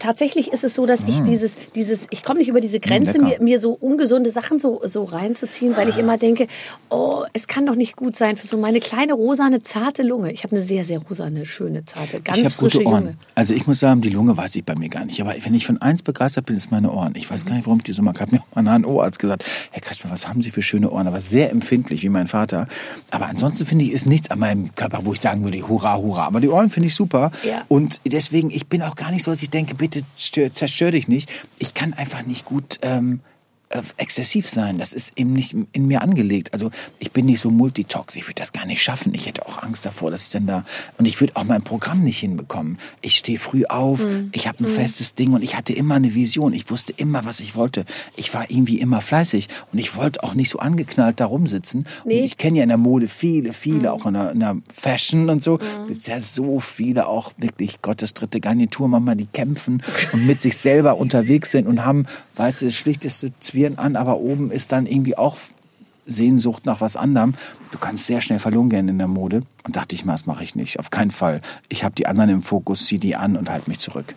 [0.00, 3.26] tatsächlich ist es so, dass ich dieses, dieses, ich komme nicht über diese Grenze, Mm,
[3.26, 3.42] lecker.
[3.42, 6.48] mir, mir so ungesunde Sachen so, so reinzuziehen, weil ich immer denke,
[6.88, 10.32] oh, es kann doch nicht gut sein für so meine kleine rosane, zarte Lunge.
[10.32, 13.04] Ich habe eine sehr, sehr rosane, schöne, zarte, ganz ich habe frische gute Ohren.
[13.04, 13.16] Junge.
[13.34, 15.20] Also ich muss sagen, die Lunge weiß ich bei mir gar nicht.
[15.20, 17.14] Aber wenn ich von eins begeistert bin, ist meine Ohren.
[17.14, 18.20] Ich weiß gar nicht, warum ich die so mag.
[18.20, 21.06] Hat mir auch mal ein Ohrarzt gesagt, Herr Kretschmer, was haben Sie für schöne Ohren?
[21.06, 22.66] Aber sehr empfindlich, wie mein Vater.
[23.10, 26.26] Aber ansonsten finde ich, ist nichts an meinem Körper, wo ich sagen würde, hurra, hurra.
[26.26, 27.30] Aber die Ohren finde ich super.
[27.44, 27.64] Ja.
[27.68, 31.08] Und deswegen, ich bin auch gar nicht so, dass ich denke, bitte stör, zerstör dich
[31.08, 31.30] nicht.
[31.58, 32.78] Ich kann einfach nicht gut...
[32.82, 33.20] Ähm,
[33.70, 34.78] äh, exzessiv sein.
[34.78, 36.52] Das ist eben nicht in mir angelegt.
[36.52, 38.16] Also ich bin nicht so multitox.
[38.16, 39.14] Ich würde das gar nicht schaffen.
[39.14, 40.64] Ich hätte auch Angst davor, dass ich denn da
[40.98, 42.78] und ich würde auch mein Programm nicht hinbekommen.
[43.00, 44.04] Ich stehe früh auf.
[44.04, 44.30] Mhm.
[44.32, 44.74] Ich habe ein mhm.
[44.74, 46.52] festes Ding und ich hatte immer eine Vision.
[46.52, 47.84] Ich wusste immer, was ich wollte.
[48.16, 51.86] Ich war irgendwie immer fleißig und ich wollte auch nicht so angeknallt da rumsitzen.
[52.04, 52.18] Nee.
[52.18, 53.86] Und ich kenne ja in der Mode viele, viele, mhm.
[53.86, 55.58] auch in der, in der, Fashion und so.
[55.58, 55.88] Mhm.
[55.88, 59.80] Gibt ja so viele auch wirklich Gottes dritte Garnitur, Mama, die kämpfen
[60.12, 64.18] und mit sich selber unterwegs sind und haben, weißt du, das schlichteste Zwirn an, aber
[64.20, 65.36] oben ist dann irgendwie auch
[66.06, 67.34] Sehnsucht nach was anderem.
[67.72, 69.42] Du kannst sehr schnell verloren gehen in der Mode.
[69.64, 70.78] Und dachte ich mal, das mache ich nicht.
[70.78, 71.42] Auf keinen Fall.
[71.68, 74.14] Ich habe die anderen im Fokus, zieh die an und halte mich zurück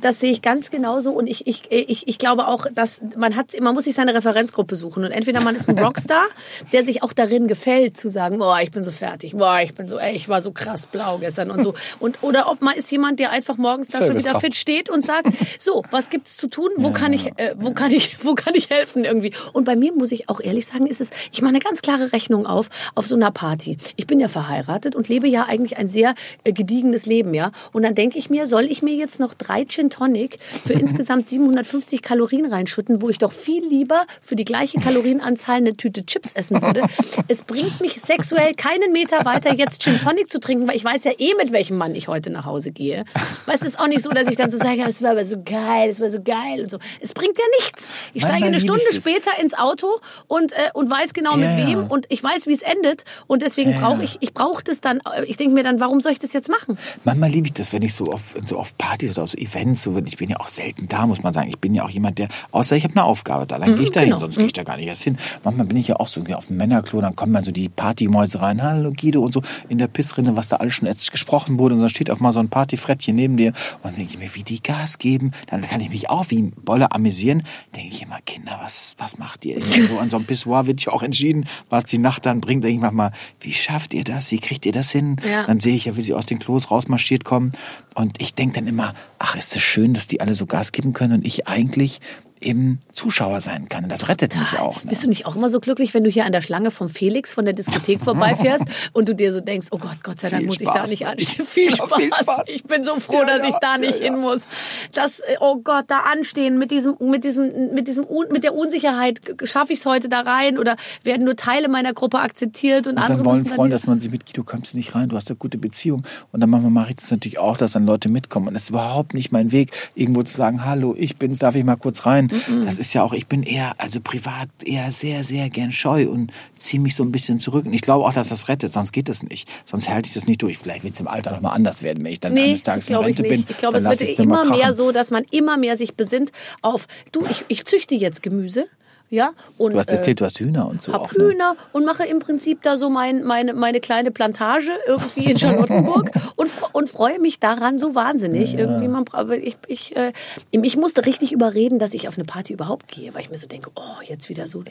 [0.00, 3.58] das sehe ich ganz genauso und ich, ich, ich, ich glaube auch, dass man hat,
[3.60, 6.24] man muss sich seine Referenzgruppe suchen und entweder man ist ein Rockstar,
[6.72, 9.88] der sich auch darin gefällt zu sagen, boah, ich bin so fertig, boah, ich bin
[9.88, 12.90] so, ey, ich war so krass blau gestern und so und oder ob man ist
[12.90, 16.48] jemand, der einfach morgens da schon wieder fit steht und sagt, so, was gibt's zu
[16.48, 19.32] tun, wo kann ich, äh, wo kann ich, wo kann ich helfen irgendwie?
[19.52, 22.12] Und bei mir muss ich auch ehrlich sagen, ist es, ich mache eine ganz klare
[22.12, 23.76] Rechnung auf auf so einer Party.
[23.96, 27.52] Ich bin ja verheiratet und lebe ja eigentlich ein sehr äh, gediegenes Leben, ja.
[27.72, 31.28] Und dann denke ich mir, soll ich mir jetzt noch drei Gin Tonic für insgesamt
[31.28, 36.32] 750 Kalorien reinschütten, wo ich doch viel lieber für die gleiche Kalorienanzahl eine Tüte Chips
[36.32, 36.82] essen würde.
[37.28, 41.04] Es bringt mich sexuell keinen Meter weiter, jetzt Gin Tonic zu trinken, weil ich weiß
[41.04, 43.04] ja eh, mit welchem Mann ich heute nach Hause gehe.
[43.46, 45.36] Weißt es ist auch nicht so, dass ich dann so sage, es war aber so
[45.42, 46.78] geil, es war so geil und so.
[47.00, 47.88] Es bringt ja nichts.
[48.14, 49.88] Ich steige eine Stunde später ins Auto
[50.28, 53.42] und, äh, und weiß genau mit ja, wem und ich weiß, wie es endet und
[53.42, 53.80] deswegen ja.
[53.80, 56.48] brauche ich, ich brauche das dann, ich denke mir dann, warum soll ich das jetzt
[56.48, 56.78] machen?
[57.04, 59.82] Manchmal liebe ich das, wenn ich so auf, so auf Partys oder auf so Events,
[59.82, 61.48] so, ich bin ja auch selten da, muss man sagen.
[61.48, 63.84] Ich bin ja auch jemand, der, außer ich habe eine Aufgabe da, dann mhm, gehe
[63.84, 64.20] ich da hin, genau.
[64.20, 64.40] sonst mhm.
[64.40, 65.16] gehe ich da gar nicht erst hin.
[65.44, 68.40] Manchmal bin ich ja auch so auf dem Männerklo, dann kommen dann so die Partymäuse
[68.40, 71.74] rein, hallo Guido und so, in der Pissrinne, was da alles schon jetzt gesprochen wurde
[71.74, 73.48] und dann steht auch mal so ein Partyfrettchen neben dir
[73.82, 76.42] und dann denke ich mir, wie die Gas geben, dann kann ich mich auch wie
[76.42, 77.42] ein Bolle amüsieren,
[77.74, 79.60] denke ich immer, Kinder, was, was macht ihr?
[79.88, 82.76] so an so einem Pissoir wird ja auch entschieden, was die Nacht dann bringt, denke
[82.76, 84.30] ich manchmal, wie schafft ihr das?
[84.30, 85.16] Wie kriegt ihr das hin?
[85.28, 85.44] Ja.
[85.46, 87.52] Dann sehe ich ja, wie sie aus den Klos rausmarschiert kommen
[87.96, 90.92] und ich denke dann immer, ach, ist das schön, dass die alle so Gas geben
[90.92, 92.00] können und ich eigentlich
[92.40, 93.84] eben Zuschauer sein kann.
[93.84, 94.82] Und das rettet mich auch.
[94.84, 94.90] Ne?
[94.90, 97.32] Bist du nicht auch immer so glücklich, wenn du hier an der Schlange vom Felix
[97.32, 100.46] von der Diskothek vorbeifährst und du dir so denkst, oh Gott, Gott sei Dank viel
[100.46, 101.46] muss Spaß, ich da nicht anstehen.
[101.56, 101.94] Viel, Spaß.
[101.96, 102.42] viel Spaß.
[102.48, 104.46] Ich bin so froh, ja, dass ich da nicht ja, hin muss.
[104.92, 109.20] Das, äh, oh Gott, da anstehen mit diesem, mit diesem, mit diesem, mit der Unsicherheit,
[109.44, 112.98] schaffe ich es heute da rein oder werden nur Teile meiner Gruppe akzeptiert und, und
[112.98, 115.36] andere dann wollen Freunde, dass man sie mit, du kommst nicht rein, du hast eine
[115.36, 118.64] gute Beziehung und dann mache ich das natürlich auch, dass dann Leute mitkommen und es
[118.64, 122.06] ist überhaupt nicht mein Weg, irgendwo zu sagen, hallo, ich bin's, darf ich mal kurz
[122.06, 122.25] rein?
[122.32, 122.64] Mhm.
[122.64, 126.32] Das ist ja auch, ich bin eher, also privat eher sehr, sehr gern scheu und
[126.58, 127.66] ziehe mich so ein bisschen zurück.
[127.66, 129.48] Und ich glaube auch, dass das rettet, sonst geht es nicht.
[129.64, 130.58] Sonst halte ich das nicht durch.
[130.58, 132.96] Vielleicht wird es im Alter nochmal anders werden, wenn ich dann nee, eines Tages in
[132.96, 133.44] Rente bin.
[133.48, 137.24] Ich glaube, es wird immer mehr so, dass man immer mehr sich besinnt auf, du,
[137.30, 138.66] ich, ich züchte jetzt Gemüse
[139.08, 140.92] ja, und, du hast erzählt, äh, du hast Hühner und so.
[140.92, 141.24] Hab auch, ne?
[141.24, 146.10] Hühner und mache im Prinzip da so mein, meine, meine kleine Plantage irgendwie in Charlottenburg
[146.34, 148.54] und, und freue mich daran so wahnsinnig.
[148.54, 148.60] Ja.
[148.60, 149.04] Irgendwie man,
[149.40, 150.12] ich, ich, äh,
[150.50, 153.46] ich musste richtig überreden, dass ich auf eine Party überhaupt gehe, weil ich mir so
[153.46, 154.64] denke, oh, jetzt wieder so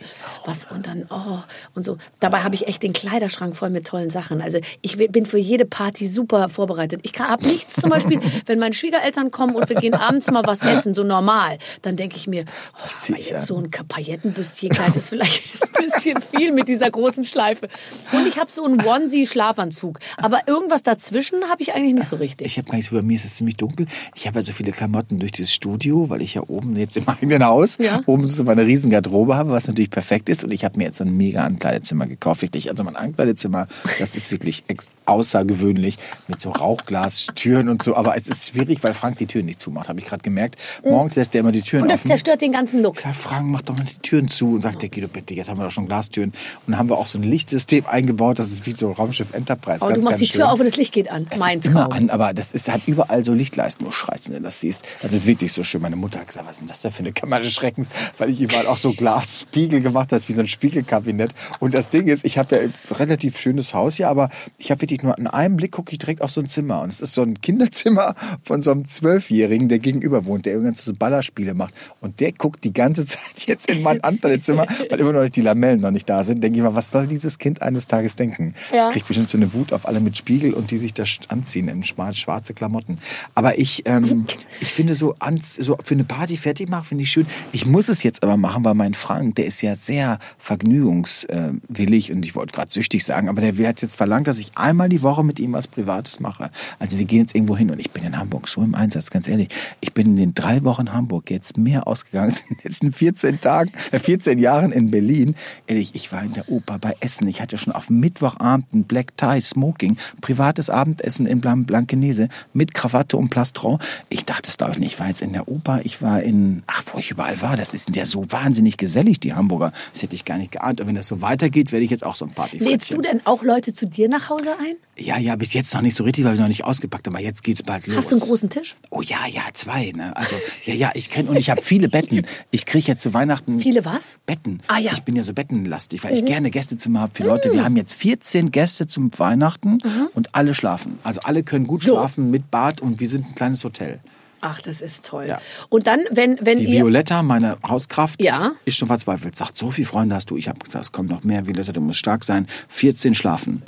[0.43, 1.39] was und dann, oh,
[1.74, 1.98] und so.
[2.19, 4.41] Dabei habe ich echt den Kleiderschrank voll mit tollen Sachen.
[4.41, 7.00] Also ich bin für jede Party super vorbereitet.
[7.04, 10.62] Ich habe nichts zum Beispiel, wenn meine Schwiegereltern kommen und wir gehen abends mal was
[10.63, 12.43] essen, so normal, dann denke ich mir,
[12.78, 17.67] oh, jetzt so ein Pailletten Seitenbüstchenkleid ist vielleicht ein bisschen viel mit dieser großen Schleife.
[18.11, 19.99] Und ich habe so einen Onesie-Schlafanzug.
[20.17, 22.47] Aber irgendwas dazwischen habe ich eigentlich nicht so richtig.
[22.47, 23.88] Ich habe gar nicht so, bei mir ist es ziemlich dunkel.
[24.15, 27.07] Ich habe ja so viele Klamotten durch dieses Studio, weil ich ja oben jetzt im
[27.09, 28.01] eigenen Haus ja.
[28.05, 30.43] oben so meine riesen Garderobe habe, was natürlich perfekt ist.
[30.43, 32.41] Und ich habe mir jetzt so ein mega Ankleidezimmer gekauft.
[32.41, 32.69] Wirklich.
[32.69, 33.67] Also mein Ankleidezimmer,
[33.99, 34.63] das ist wirklich
[35.05, 37.95] außergewöhnlich mit so Rauchglastüren und so.
[37.95, 40.55] Aber es ist schwierig, weil Frank die Türen nicht zumacht, habe ich gerade gemerkt.
[40.83, 42.11] Morgens lässt er immer die Türen Und das offen.
[42.11, 42.95] zerstört den ganzen Look.
[42.95, 44.53] Ich sag, Frank, mach doch mal die Türen zu.
[44.55, 46.29] Und sagt der Guido, bitte, jetzt haben wir doch schon Glastüren.
[46.29, 49.81] Und dann haben wir auch so ein Lichtsystem eingebaut, das ist wie so Raumschiff Enterprise.
[49.81, 51.27] Aber ganz, du machst die Tür auf und das Licht geht an.
[51.29, 51.73] Es mein ist Traum.
[51.73, 53.85] immer an, aber das ist, hat überall so Lichtleisten.
[53.85, 54.85] Du schreist, wenn du das siehst.
[55.01, 55.81] Das ist wirklich so schön.
[55.81, 57.87] Meine Mutter hat gesagt, was ist denn das da für eine Kammer des Schreckens?
[58.17, 61.33] Weil ich überall auch so Glasspiegel gemacht habe, wie so ein Spiegelkabinett.
[61.59, 64.81] Und das Ding ist, ich habe ja ein relativ schönes Haus hier, aber ich habe
[64.81, 66.81] wirklich nur an einem Blick gucke ich direkt auf so ein Zimmer.
[66.81, 70.75] Und es ist so ein Kinderzimmer von so einem Zwölfjährigen, der gegenüber wohnt, der irgendwann
[70.75, 71.73] so Ballerspiele macht.
[72.01, 73.99] Und der guckt die ganze Zeit jetzt in mein
[74.41, 76.43] Zimmer, weil immer noch die Lamellen noch nicht da sind.
[76.43, 78.53] Denke ich mal, was soll dieses Kind eines Tages denken?
[78.71, 78.79] Ja.
[78.79, 81.67] Das kriegt bestimmt so eine Wut auf alle mit Spiegel und die sich da anziehen
[81.67, 82.99] in schwarze Klamotten.
[83.34, 84.25] Aber ich, ähm,
[84.60, 87.25] ich finde so, an, so für eine Party fertig machen, finde ich schön.
[87.51, 92.25] Ich muss es jetzt aber machen, weil mein Frank, der ist ja sehr vergnügungswillig und
[92.25, 95.02] ich wollte gerade süchtig sagen, aber der hat jetzt verlangt, dass ich einmal einmal die
[95.02, 96.50] Woche mit ihm was Privates mache.
[96.80, 99.28] Also wir gehen jetzt irgendwo hin und ich bin in Hamburg so im Einsatz, ganz
[99.28, 99.50] ehrlich.
[99.82, 103.41] Ich bin in den drei Wochen Hamburg jetzt mehr ausgegangen als in den letzten 14
[103.41, 105.36] Tagen, äh 14 Jahren in Berlin.
[105.67, 107.28] Ehrlich, ich war in der Oper bei Essen.
[107.28, 112.74] Ich hatte schon auf Mittwochabend ein Black Tie Smoking, privates Abendessen in Blan Blankenese mit
[112.74, 113.80] Krawatte und Plastron.
[114.10, 114.93] Ich dachte es glaube ich nicht.
[114.93, 117.58] Ich war jetzt in der Oper, ich war in, ach, wo ich überall war.
[117.58, 119.71] Das ist ja so wahnsinnig gesellig, die Hamburger.
[119.91, 120.80] Das hätte ich gar nicht geahnt.
[120.80, 122.60] Und wenn das so weitergeht, werde ich jetzt auch so ein Party.
[122.60, 124.74] Lädst du denn auch Leute zu dir nach Hause ein?
[124.97, 127.17] Ja, ja, bis jetzt noch nicht so richtig, weil ich noch nicht ausgepackt habe.
[127.17, 127.97] Aber jetzt geht's bald los.
[127.97, 128.75] Hast du einen großen Tisch?
[128.91, 129.91] Oh ja, ja, zwei.
[129.93, 130.15] Ne?
[130.15, 132.25] Also ja, ja, ich kenne und ich habe viele Betten.
[132.51, 134.17] Ich kriege jetzt zu Weihnachten Viele was?
[134.25, 134.61] Betten.
[134.67, 134.91] Ah, ja.
[134.91, 134.95] Mhm.
[134.97, 137.51] Ich bin ja so bettenlastig, weil ich gerne Gästezimmer habe für Leute.
[137.51, 139.79] Wir haben jetzt 14 Gäste zum Weihnachten
[140.13, 140.97] und alle schlafen.
[141.03, 141.85] Also alle können gut Mhm.
[141.88, 141.93] So.
[141.95, 143.99] schlafen mit Bad und wir sind ein kleines Hotel.
[144.41, 145.25] Ach, das ist toll.
[145.27, 145.41] Ja.
[145.69, 146.71] Und dann, wenn, wenn Die ihr...
[146.83, 148.51] Violetta, meine Hauskraft, Ja.
[148.63, 149.35] ist schon verzweifelt.
[149.35, 150.38] Sagt, so viele Freunde hast du.
[150.38, 151.47] Ich habe gesagt, es kommt noch mehr.
[151.47, 152.45] Violetta, du musst stark sein.
[152.69, 153.63] 14 schlafen.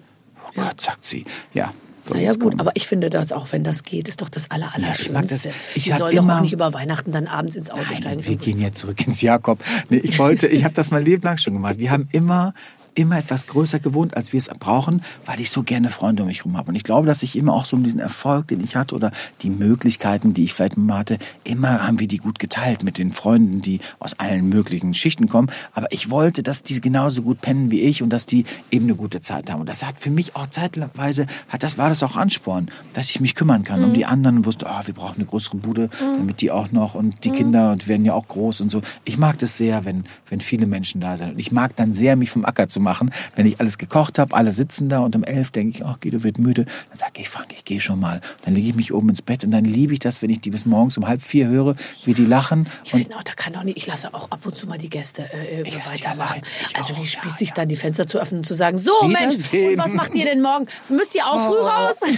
[0.58, 1.26] Oh Gott, sagt sie.
[1.54, 1.74] Ja.
[2.10, 2.60] Na ja gut, kommen.
[2.62, 5.24] aber ich finde das auch, wenn das geht, ist doch das aller, Ja, ich mag
[5.24, 5.46] das.
[5.46, 5.50] Allerschlimmste.
[5.76, 8.22] Ich Die soll doch immer- auch nicht über Weihnachten dann abends ins Auto steigen.
[8.22, 9.60] Nein, wir gehen jetzt zurück ins Jakob.
[9.90, 11.80] Nee, ich wollte, ich habe das mein Leben lang schon gemacht.
[11.80, 12.54] Wir haben immer
[12.98, 16.40] immer etwas größer gewohnt, als wir es brauchen, weil ich so gerne Freunde um mich
[16.40, 16.70] herum habe.
[16.70, 19.12] Und ich glaube, dass ich immer auch so um diesen Erfolg, den ich hatte oder
[19.44, 23.12] die Möglichkeiten, die ich vielleicht mal hatte, immer haben wir die gut geteilt mit den
[23.12, 25.50] Freunden, die aus allen möglichen Schichten kommen.
[25.74, 28.96] Aber ich wollte, dass die genauso gut pennen wie ich und dass die eben eine
[28.96, 29.62] gute Zeit haben.
[29.62, 33.20] Und das hat für mich auch zeitweise, hat das, war das auch Ansporn, dass ich
[33.20, 36.42] mich kümmern kann um die anderen und wusste, oh, wir brauchen eine größere Bude, damit
[36.42, 38.82] die auch noch und die Kinder und werden ja auch groß und so.
[39.06, 41.34] Ich mag das sehr, wenn, wenn viele Menschen da sind.
[41.34, 42.87] Und ich mag dann sehr, mich vom Acker zu machen,
[43.36, 46.24] wenn ich alles gekocht habe, alle sitzen da und um elf denke ich, ach, Guido
[46.24, 46.66] wird müde.
[46.90, 48.22] Dann sage ich, Frank, ich gehe schon mal.
[48.46, 50.50] Dann lege ich mich oben ins Bett und dann liebe ich das, wenn ich die
[50.52, 52.68] bis morgens um halb vier höre, wie die lachen.
[52.84, 54.90] Ich finde auch, da kann doch nicht, ich lasse auch ab und zu mal die
[54.90, 56.42] Gäste äh, die weitermachen.
[56.76, 57.56] Also auch, wie spießig ja.
[57.56, 60.42] dann die Fenster zu öffnen und zu sagen, so Mensch, und was macht ihr denn
[60.42, 60.68] morgen?
[60.90, 62.02] Müsst ihr auch früh raus?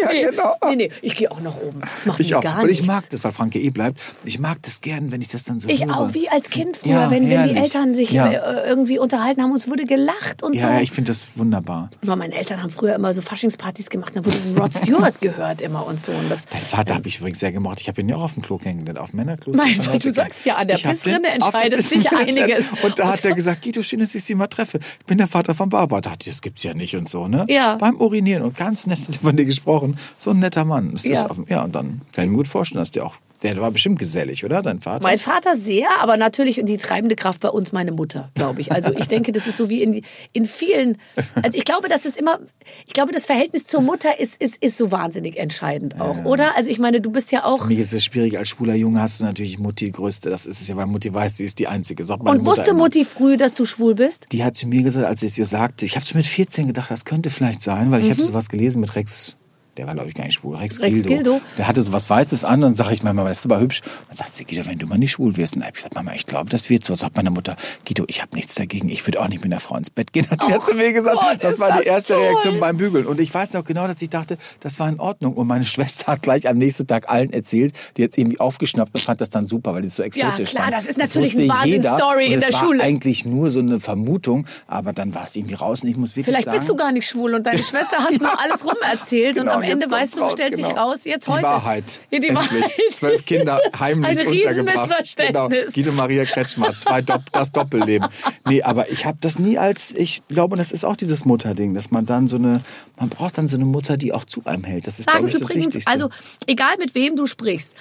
[0.00, 0.54] Ja, nee, genau.
[0.68, 1.80] nee, nee, ich gehe auch nach oben.
[1.94, 2.42] Das macht Ich mir auch.
[2.42, 2.86] gar Und ich nichts.
[2.86, 4.00] mag das, weil Franke eh bleibt.
[4.24, 5.96] Ich mag das gern, wenn ich das dann so Ich höre.
[5.98, 7.56] auch, wie als Kind früher, Ja, wenn, wenn die.
[7.56, 8.34] Eltern sich äh,
[8.66, 10.09] irgendwie unterhalten haben und es wurde gelacht
[10.42, 10.66] und Ja, so.
[10.68, 11.90] ja, ich finde das wunderbar.
[12.02, 15.86] Aber meine Eltern haben früher immer so Faschingspartys gemacht, da wurde Rod Stewart gehört immer
[15.86, 16.12] und so.
[16.12, 17.80] Und das, Dein Vater habe ich übrigens sehr gemocht.
[17.80, 19.52] Ich habe ihn ja auch auf dem Klo kennengelernt, auf Männerklo.
[19.54, 22.70] Mein Vater, du sagst ja, an der Pissrinne den entscheidet sich einiges.
[22.82, 24.78] Und da hat er gesagt, Guido, schön, dass ich Sie mal treffe.
[25.00, 26.00] Ich bin der Vater von Barbara.
[26.00, 27.44] Da dachte ich, das gibt's ja nicht und so, ne?
[27.48, 27.76] Ja.
[27.76, 29.96] Beim Urinieren und ganz nett hat er von dir gesprochen.
[30.18, 30.92] So ein netter Mann.
[30.92, 31.26] Das ist Ja.
[31.26, 33.98] auf, ja, und dann kann ich mir gut vorstellen, dass der auch, der war bestimmt
[33.98, 34.62] gesellig, oder?
[34.62, 35.02] Dein Vater?
[35.02, 38.72] Mein Vater sehr, aber natürlich die treibende Kraft bei uns meine Mutter, glaube ich.
[38.72, 40.98] Also ich denke, das ist so wie in, in vielen.
[41.42, 42.38] Also ich glaube, dass es immer,
[42.86, 46.56] ich glaube, das Verhältnis zur Mutter ist, ist, ist so wahnsinnig entscheidend auch, oder?
[46.56, 47.62] Also ich meine, du bist ja auch.
[47.62, 50.30] Für mich ist es schwierig, als schwuler Junge hast du natürlich Mutti die größte.
[50.30, 52.04] Das ist es ja, weil Mutti weiß, sie ist die Einzige.
[52.04, 52.80] Sagt meine Und Mutter wusste immer.
[52.80, 54.26] Mutti früh, dass du schwul bist?
[54.32, 56.68] Die hat zu mir gesagt, als ich es ihr sagte, ich habe so mit 14
[56.68, 59.36] gedacht, das könnte vielleicht sein, weil ich habe sowas gelesen mit Rex,
[59.80, 60.78] der war glaube ich gar nicht schwul, Rex.
[60.80, 61.08] Rex Gildo.
[61.08, 61.40] Gildo.
[61.56, 63.80] Der hatte so was Weißes an und sage ich Mama, das ist aber hübsch.
[64.08, 65.54] Dann sagt sie, Guido, wenn du mal nicht schwul wirst.
[65.54, 66.94] Und dann hab ich gesagt, Mama, ich glaube, das wird so.
[66.94, 69.76] Sagt meine Mutter, Guido, ich habe nichts dagegen, ich würde auch nicht mit einer Frau
[69.78, 70.28] ins Bett gehen.
[70.30, 72.22] Hat die hat zu mir gesagt, Gott, das war das die erste toll.
[72.24, 73.06] Reaktion beim Bügeln.
[73.06, 75.32] Und ich weiß noch genau, dass ich dachte, das war in Ordnung.
[75.32, 79.00] Und meine Schwester hat gleich am nächsten Tag allen erzählt, die hat irgendwie aufgeschnappt und
[79.00, 80.74] fand das dann super, weil die es so exotisch klar, fand.
[80.74, 81.54] das ist natürlich wusste eine.
[81.54, 82.82] Wahnsinnsstory in der war Schule.
[82.82, 86.26] eigentlich nur so eine Vermutung, aber dann war es irgendwie raus und ich muss wirklich
[86.26, 89.52] Vielleicht sagen, bist du gar nicht schwul und deine Schwester hat nur alles rumerzählt Genau,
[89.52, 90.88] und am jetzt Ende weißt du, raus, stellt sich genau.
[90.88, 91.42] raus, jetzt die heute.
[91.42, 92.00] Wahrheit.
[92.10, 92.50] Ja, die Endlich.
[92.50, 92.72] Wahrheit.
[92.92, 95.16] Zwölf Kinder heimlich Ein untergebracht.
[95.16, 95.48] Genau.
[95.48, 98.08] Guido Maria Kretschmer, zwei Dopp das Doppelleben.
[98.46, 101.90] Nee, aber ich habe das nie als, ich glaube, das ist auch dieses Mutterding, dass
[101.90, 102.62] man dann so eine,
[102.98, 104.86] man braucht dann so eine Mutter, die auch zu einem hält.
[104.86, 105.90] Das ist, sagen glaube ich, das übrigens, Wichtigste.
[105.90, 106.10] also
[106.46, 107.74] egal mit wem du sprichst,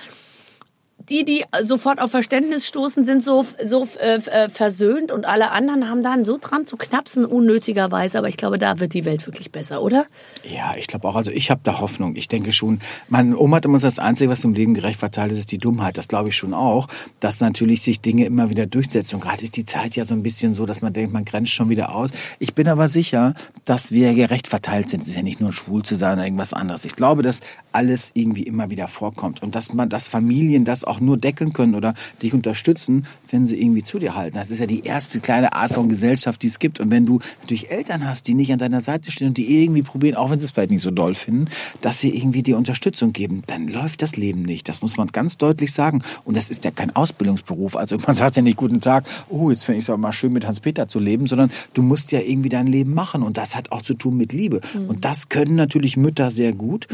[1.09, 5.89] die, die sofort auf Verständnis stoßen, sind so, so äh, äh, versöhnt und alle anderen
[5.89, 8.17] haben dann so dran zu knapsen, unnötigerweise.
[8.17, 10.05] Aber ich glaube, da wird die Welt wirklich besser, oder?
[10.43, 11.15] Ja, ich glaube auch.
[11.15, 12.15] Also ich habe da Hoffnung.
[12.15, 15.31] Ich denke schon, meine Oma hat immer gesagt, das Einzige, was im Leben gerecht verteilt
[15.31, 15.97] ist, ist die Dummheit.
[15.97, 16.87] Das glaube ich schon auch,
[17.19, 19.15] dass natürlich sich Dinge immer wieder durchsetzen.
[19.15, 21.51] Und gerade ist die Zeit ja so ein bisschen so, dass man denkt, man grenzt
[21.51, 22.11] schon wieder aus.
[22.37, 23.33] Ich bin aber sicher,
[23.65, 25.03] dass wir gerecht verteilt sind.
[25.03, 26.85] Es ist ja nicht nur schwul zu sein oder irgendwas anderes.
[26.85, 27.41] Ich glaube, dass
[27.71, 31.75] alles irgendwie immer wieder vorkommt und dass man, dass Familien das auch nur deckeln können
[31.75, 34.37] oder dich unterstützen, wenn sie irgendwie zu dir halten.
[34.37, 36.79] Das ist ja die erste kleine Art von Gesellschaft, die es gibt.
[36.79, 39.81] Und wenn du natürlich Eltern hast, die nicht an deiner Seite stehen und die irgendwie
[39.81, 41.47] probieren, auch wenn sie es vielleicht nicht so doll finden,
[41.81, 44.69] dass sie irgendwie dir Unterstützung geben, dann läuft das Leben nicht.
[44.69, 46.01] Das muss man ganz deutlich sagen.
[46.25, 47.75] Und das ist ja kein Ausbildungsberuf.
[47.75, 50.33] Also man sagt ja nicht, guten Tag, oh, jetzt finde ich es aber mal schön,
[50.33, 53.23] mit Hans-Peter zu leben, sondern du musst ja irgendwie dein Leben machen.
[53.23, 54.61] Und das hat auch zu tun mit Liebe.
[54.87, 56.87] Und das können natürlich Mütter sehr gut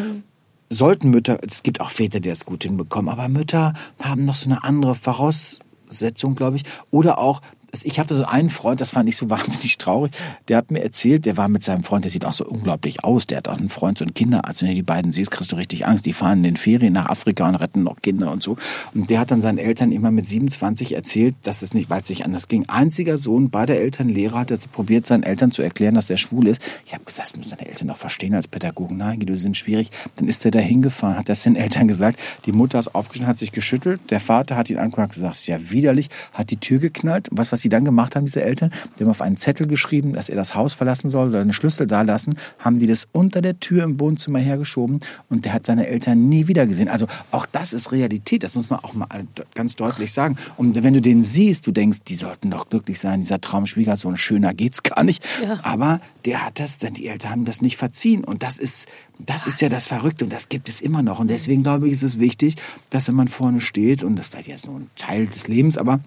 [0.76, 4.50] sollten Mütter, es gibt auch Väter, die das gut hinbekommen, aber Mütter haben noch so
[4.50, 6.64] eine andere Voraussetzung, glaube ich.
[6.92, 7.42] Oder auch,
[7.84, 10.12] ich habe so einen Freund, das fand ich so wahnsinnig traurig.
[10.48, 13.28] Der hat mir erzählt, der war mit seinem Freund, der sieht auch so unglaublich aus.
[13.28, 14.62] Der hat auch einen Freund, so einen Kinderarzt.
[14.62, 16.06] Wenn du die beiden siehst, kriegst du richtig Angst.
[16.06, 18.58] Die fahren in den Ferien nach Afrika und retten noch Kinder und so.
[18.94, 22.10] Und der hat dann seinen Eltern immer mit 27 erzählt, dass es nicht, weil es
[22.10, 22.66] nicht anders ging.
[22.68, 26.48] Einziger Sohn, beider Eltern Lehrer, hat er probiert, seinen Eltern zu erklären, dass er schwul
[26.48, 26.62] ist.
[26.86, 28.98] Ich habe gesagt, das müssen deine Eltern doch verstehen als Pädagogen.
[28.98, 29.90] Nein, die sind schwierig.
[30.16, 32.20] Dann ist er da hingefahren, hat das den Eltern gesagt.
[32.46, 34.02] Die Mutter ist aufgestanden, hat sich geschüttelt.
[34.10, 37.28] Der Vater hat ihn angeguckt gesagt, das ist ja widerlich, hat die Tür geknallt.
[37.32, 40.30] Was, was sie dann gemacht haben, diese Eltern, die haben auf einen Zettel geschrieben, dass
[40.30, 43.60] er das Haus verlassen soll oder einen Schlüssel da lassen, haben die das unter der
[43.60, 45.00] Tür im Wohnzimmer hergeschoben
[45.30, 46.90] und der hat seine Eltern nie wieder gesehen.
[46.90, 49.08] Also auch das ist Realität, das muss man auch mal
[49.56, 50.38] ganz deutlich sagen.
[50.58, 54.54] Und wenn du den siehst, du denkst, die sollten doch glücklich sein, dieser Traumschwiegersohn, schöner
[54.54, 55.26] geht's gar nicht.
[55.44, 55.60] Ja.
[55.64, 59.62] Aber der hat das, die Eltern haben das nicht verziehen und das ist, das ist
[59.62, 61.20] ja das Verrückte und das gibt es immer noch.
[61.20, 62.58] Und deswegen glaube ich, ist es wichtig,
[62.92, 66.00] dass wenn man vorne steht, und das ist jetzt nur ein Teil des Lebens, aber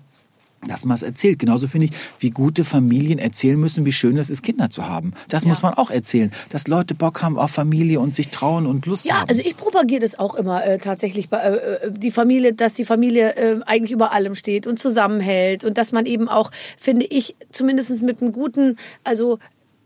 [0.67, 1.39] dass man es erzählt.
[1.39, 5.13] Genauso finde ich, wie gute Familien erzählen müssen, wie schön es ist, Kinder zu haben.
[5.29, 5.49] Das ja.
[5.49, 9.07] muss man auch erzählen, dass Leute Bock haben auf Familie und sich trauen und Lust
[9.07, 9.21] ja, haben.
[9.23, 12.85] Ja, also ich propagiere das auch immer äh, tatsächlich, äh, äh, die Familie, dass die
[12.85, 17.37] Familie äh, eigentlich über allem steht und zusammenhält und dass man eben auch, finde ich,
[17.53, 19.39] zumindest mit einem guten, also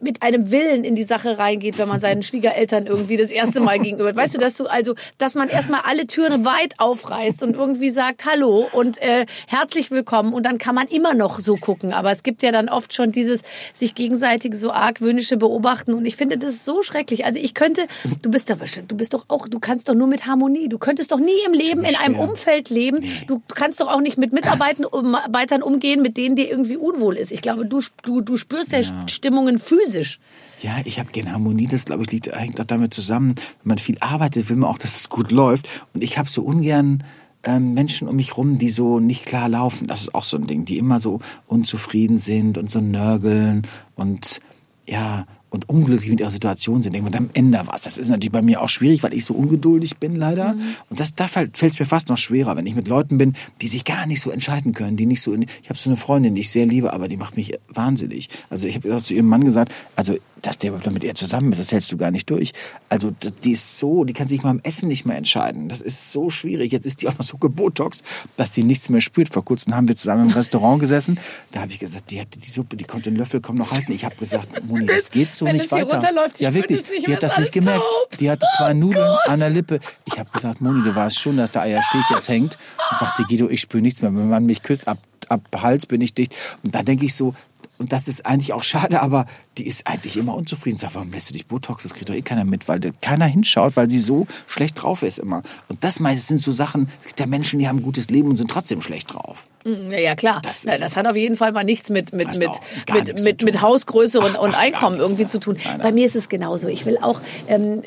[0.02, 3.78] mit einem Willen in die Sache reingeht, wenn man seinen Schwiegereltern irgendwie das erste Mal
[3.78, 4.14] gegenüber.
[4.14, 8.26] Weißt du, dass du also, dass man erstmal alle Türen weit aufreißt und irgendwie sagt
[8.26, 11.92] Hallo und äh, herzlich willkommen und dann kann man immer noch so gucken.
[11.92, 16.16] Aber es gibt ja dann oft schon dieses sich gegenseitige so argwöhnische Beobachten und ich
[16.16, 17.24] finde das so schrecklich.
[17.24, 17.86] Also ich könnte,
[18.22, 20.68] du bist da bestimmt, du bist doch auch, du kannst doch nur mit Harmonie.
[20.68, 23.04] Du könntest doch nie im Leben in einem Umfeld leben.
[23.28, 27.30] Du kannst doch auch nicht mit Mitarbeitern umgehen, mit denen dir irgendwie unwohl ist.
[27.32, 30.20] Ich glaube, du, du, du spürst ja, ja Stimmungen physisch physisch.
[30.60, 31.66] Ja, ich habe gerne Harmonie.
[31.66, 33.34] Das, glaube ich, liegt hängt auch damit zusammen.
[33.62, 35.68] Wenn man viel arbeitet, will man auch, dass es gut läuft.
[35.92, 37.02] Und ich habe so ungern
[37.42, 39.88] ähm, Menschen um mich rum, die so nicht klar laufen.
[39.88, 44.40] Das ist auch so ein Ding, die immer so unzufrieden sind und so nörgeln und
[44.86, 47.82] ja, und unglücklich mit ihrer Situation sind, irgendwann am Ende was.
[47.82, 50.54] Das ist natürlich bei mir auch schwierig, weil ich so ungeduldig bin leider.
[50.54, 50.60] Mhm.
[50.88, 53.68] Und das, da fällt es mir fast noch schwerer, wenn ich mit Leuten bin, die
[53.68, 55.34] sich gar nicht so entscheiden können, die nicht so.
[55.34, 58.30] In, ich habe so eine Freundin, die ich sehr liebe, aber die macht mich wahnsinnig.
[58.48, 61.58] Also ich habe zu ihrem Mann gesagt, also dass der überhaupt mit ihr zusammen ist,
[61.58, 62.52] das hältst du gar nicht durch.
[62.88, 63.12] Also
[63.44, 65.68] die ist so, die kann sich mal am Essen nicht mehr entscheiden.
[65.68, 66.72] Das ist so schwierig.
[66.72, 68.02] Jetzt ist die auch noch so gebotox,
[68.36, 69.28] dass sie nichts mehr spürt.
[69.28, 71.18] Vor kurzem haben wir zusammen im Restaurant gesessen.
[71.52, 73.92] Da habe ich gesagt, die hatte die Suppe, die konnte den Löffel kaum noch halten.
[73.92, 76.28] Ich habe gesagt, Moni, das geht so Wenn nicht weiter.
[76.38, 77.82] ja wirklich, die hat das nicht gemerkt.
[77.82, 78.18] Taub.
[78.18, 79.28] Die hatte zwei oh Nudeln Gott.
[79.28, 79.80] an der Lippe.
[80.04, 82.58] Ich habe gesagt, Moni, du weißt schon, dass der Eierstich jetzt hängt.
[82.90, 84.14] Und sagte Guido, ich spüre nichts mehr.
[84.14, 86.34] Wenn man mich küsst, ab ab Hals bin ich dicht.
[86.62, 87.34] Und da denke ich so,
[87.78, 89.26] und das ist eigentlich auch schade, aber
[89.58, 90.78] die ist eigentlich immer unzufrieden.
[90.78, 91.82] Sagt, warum lässt du dich Botox?
[91.82, 95.18] Das kriegt doch eh keiner mit, weil keiner hinschaut, weil sie so schlecht drauf ist
[95.18, 95.42] immer.
[95.68, 98.08] Und das meine ich, sind so Sachen, es gibt ja Menschen, die haben ein gutes
[98.08, 99.46] Leben und sind trotzdem schlecht drauf.
[99.64, 100.40] Mm, ja, klar.
[100.42, 102.50] Das, ist, das, hat auf jeden Fall mal nichts mit, mit, mit,
[102.92, 105.56] mit, mit, mit Hausgröße und, und Einkommen irgendwie zu tun.
[105.56, 105.82] Nein, nein.
[105.82, 106.68] Bei mir ist es genauso.
[106.68, 107.82] Ich will auch, ähm,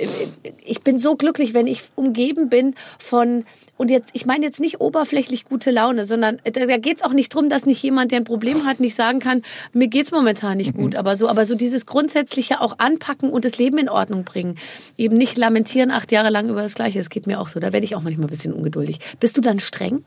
[0.64, 3.46] ich bin so glücklich, wenn ich umgeben bin von,
[3.78, 7.14] und jetzt, ich meine jetzt nicht oberflächlich gute Laune, sondern da, da geht es auch
[7.14, 9.42] nicht drum, dass nicht jemand, der ein Problem hat, nicht sagen kann,
[9.74, 10.82] mir geht's momentan nicht mhm.
[10.82, 10.96] gut.
[10.96, 14.58] Aber so, aber so dieses grundsätzliche auch anpacken und das Leben in Ordnung bringen.
[14.98, 17.00] Eben nicht lamentieren acht Jahre lang über das Gleiche.
[17.00, 17.60] Das geht mir auch so.
[17.60, 19.00] Da werde ich auch manchmal ein bisschen ungeduldig.
[19.20, 20.04] Bist du dann streng?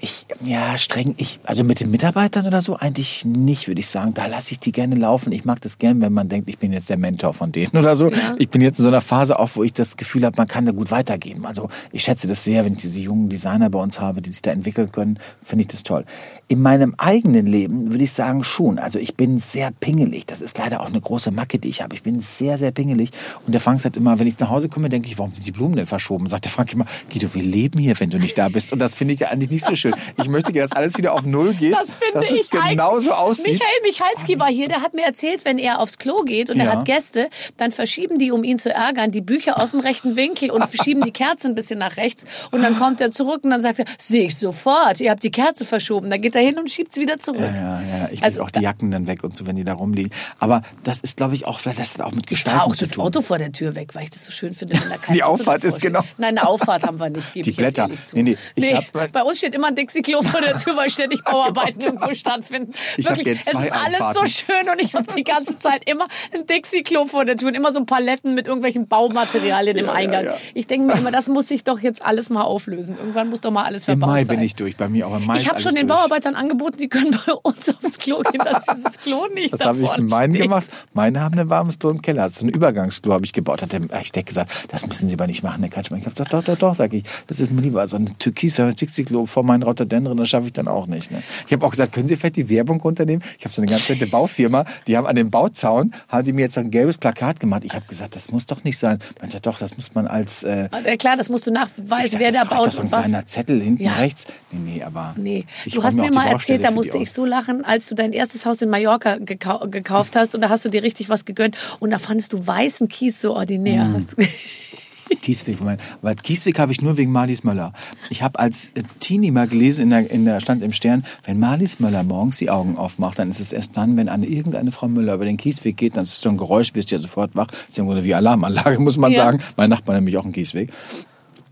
[0.00, 1.14] Ich, ja, streng.
[1.16, 4.12] Ich, also mit den Mitarbeitern oder so eigentlich nicht, würde ich sagen.
[4.12, 5.32] Da lasse ich die gerne laufen.
[5.32, 7.96] Ich mag das gern, wenn man denkt, ich bin jetzt der Mentor von denen oder
[7.96, 8.10] so.
[8.10, 8.36] Ja.
[8.38, 10.66] Ich bin jetzt in so einer Phase auch, wo ich das Gefühl habe, man kann
[10.66, 11.46] da gut weitergeben.
[11.46, 14.42] Also ich schätze das sehr, wenn ich diese jungen Designer bei uns habe, die sich
[14.42, 16.04] da entwickeln können, finde ich das toll.
[16.48, 18.78] In meinem eigenen Leben würde ich sagen schon.
[18.78, 20.26] Also ich bin sehr pingelig.
[20.26, 21.94] Das ist leider auch eine große Macke, die ich habe.
[21.94, 23.10] Ich bin sehr, sehr pingelig.
[23.46, 25.52] Und der Frank sagt immer, wenn ich nach Hause komme, denke ich, warum sind die
[25.52, 26.26] Blumen denn verschoben?
[26.26, 28.72] Sagt der Frank immer, Guido, wir leben hier, wenn du nicht da bist.
[28.72, 29.94] Und das finde ich ja eigentlich nicht so schön.
[30.16, 31.74] Ich möchte dass alles wieder auf Null geht.
[31.74, 32.40] Das finde dass ich.
[32.40, 33.58] Es genauso aussieht.
[33.58, 36.64] Michael Michalski war hier, der hat mir erzählt, wenn er aufs Klo geht und ja.
[36.64, 40.16] er hat Gäste, dann verschieben die, um ihn zu ärgern, die Bücher aus dem rechten
[40.16, 42.24] Winkel und verschieben die Kerze ein bisschen nach rechts.
[42.50, 45.30] Und dann kommt er zurück und dann sagt er, sehe ich sofort, ihr habt die
[45.30, 46.10] Kerze verschoben.
[46.10, 47.40] Dann geht er hin und schiebt es wieder zurück.
[47.40, 48.08] Ja, ja, ja.
[48.10, 50.12] Ich also, auch die Jacken dann weg und so, wenn die da rumliegen.
[50.38, 52.88] Aber das ist, glaube ich, auch, das hat auch mit Gestalten auch zu tun.
[52.88, 55.14] das Auto vor der Tür weg, weil ich das so schön finde, wenn da kein
[55.14, 56.02] Die Auffahrt ist genau.
[56.16, 57.34] Nein, eine Auffahrt haben wir nicht.
[57.34, 57.88] Die Blätter.
[58.12, 61.22] Nee, nee, nee hab, bei uns steht immer ein Dixie-Klo vor der Tür, weil ständig
[61.24, 62.72] Bauarbeiten irgendwo stattfinden.
[62.96, 64.14] Ich Wirklich, es ist alles Anfahrten.
[64.14, 67.54] so schön und ich habe die ganze Zeit immer ein Dixie-Klo vor der Tür und
[67.54, 70.24] immer so Paletten mit irgendwelchen Baumaterialien ja, im Eingang.
[70.24, 70.38] Ja, ja.
[70.54, 72.96] Ich denke mir immer, das muss sich doch jetzt alles mal auflösen.
[72.98, 74.18] Irgendwann muss doch mal alles verbaut sein.
[74.20, 75.98] Im Mai bin ich durch, bei mir auch im Mai Ich habe schon den durch.
[75.98, 79.82] Bauarbeitern angeboten, sie können bei uns aufs Klo gehen, dass dieses Klo nicht Das habe
[79.82, 80.42] ich mit meinen steht.
[80.44, 80.68] gemacht.
[80.94, 82.28] Meine haben ein warmes Klo im Keller.
[82.28, 83.62] So ein Übergangsklo habe ich gebaut.
[83.62, 86.00] Hat der Architekt gesagt, das müssen Sie aber nicht machen, Herr Katschmann.
[86.00, 87.04] Ich habe gesagt, doch, doch, doch, sage ich.
[87.26, 87.86] Das ist mir lieber.
[87.86, 91.10] So ein türkiser Dixie-Klo vom meinen Rotterdam das schaffe ich dann auch nicht.
[91.10, 91.22] Ne?
[91.46, 93.22] Ich habe auch gesagt, können Sie vielleicht die Werbung runternehmen?
[93.38, 96.42] Ich habe so eine ganz nette Baufirma, die haben an dem Bauzaun, haben die mir
[96.42, 97.62] jetzt ein gelbes Plakat gemacht.
[97.64, 98.98] Ich habe gesagt, das muss doch nicht sein.
[99.20, 100.44] Meinte, doch, das muss man als...
[100.44, 103.00] Äh, Ja, klar, das musst du nachweisen, sag, wer da baut doch so ein was.
[103.02, 103.94] kleiner Zettel hinten Ja.
[103.94, 104.26] rechts.
[104.50, 105.14] Nee, nee, aber...
[105.16, 108.46] Nee, du hast mir mal erzählt, da musste ich so lachen, als du dein erstes
[108.46, 111.90] Haus in Mallorca gekau gekauft hast und da hast du dir richtig was gegönnt und
[111.90, 113.84] da fandest du weißen Kies so ordinär.
[113.84, 113.98] Mm.
[115.22, 117.72] Kiesweg, aber Kiesweg habe ich nur wegen Marlies Möller.
[118.10, 121.38] Ich habe als äh, Teenie mal gelesen, in der, in der stand im Stern, wenn
[121.38, 124.88] Marlies Möller morgens die Augen aufmacht, dann ist es erst dann, wenn eine irgendeine Frau
[124.88, 127.34] Müller über den Kiesweg geht, dann ist es so ein Geräusch, wirst du ja sofort
[127.36, 127.46] wach.
[127.48, 129.24] Das ist ja im Grunde wie Alarmanlage, muss man Ja.
[129.24, 129.40] sagen.
[129.56, 130.70] Mein Nachbar hat nämlich auch einen Kiesweg.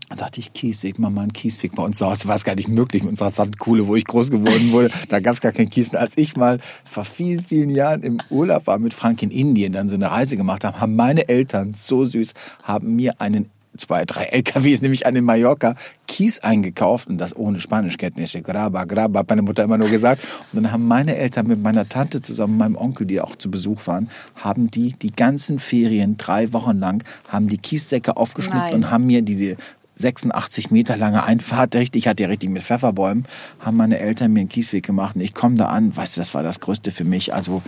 [0.09, 2.69] Da dachte ich, Kiesweg, Mama, ein Kiesweg bei uns zu Hause war es gar nicht
[2.69, 4.89] möglich mit unserer Sandkuhle, wo ich groß geworden wurde.
[5.09, 5.93] Da gab es gar keinen Kies.
[5.93, 9.89] Als ich mal vor vielen, vielen Jahren im Urlaub war mit Frank in Indien, dann
[9.89, 12.33] so eine Reise gemacht habe, haben meine Eltern, so süß,
[12.63, 15.75] haben mir einen zwei, drei LKWs, nämlich an den Mallorca,
[16.07, 18.41] Kies eingekauft und das ohne Spanischkenntnisse.
[18.41, 20.23] Graba, graba, hat meine Mutter immer nur gesagt.
[20.51, 23.87] Und dann haben meine Eltern mit meiner Tante zusammen, meinem Onkel, die auch zu Besuch
[23.87, 28.73] waren, haben die die ganzen Ferien, drei Wochen lang, haben die Kiessäcke aufgeschnitten Nein.
[28.73, 29.57] und haben mir diese
[29.97, 33.25] 86 Meter lange Einfahrt, richtig, hatte ja richtig mit Pfefferbäumen,
[33.59, 36.33] haben meine Eltern mir einen Kiesweg gemacht und ich komme da an, weißt du, das
[36.33, 37.33] war das Größte für mich.
[37.33, 37.61] Also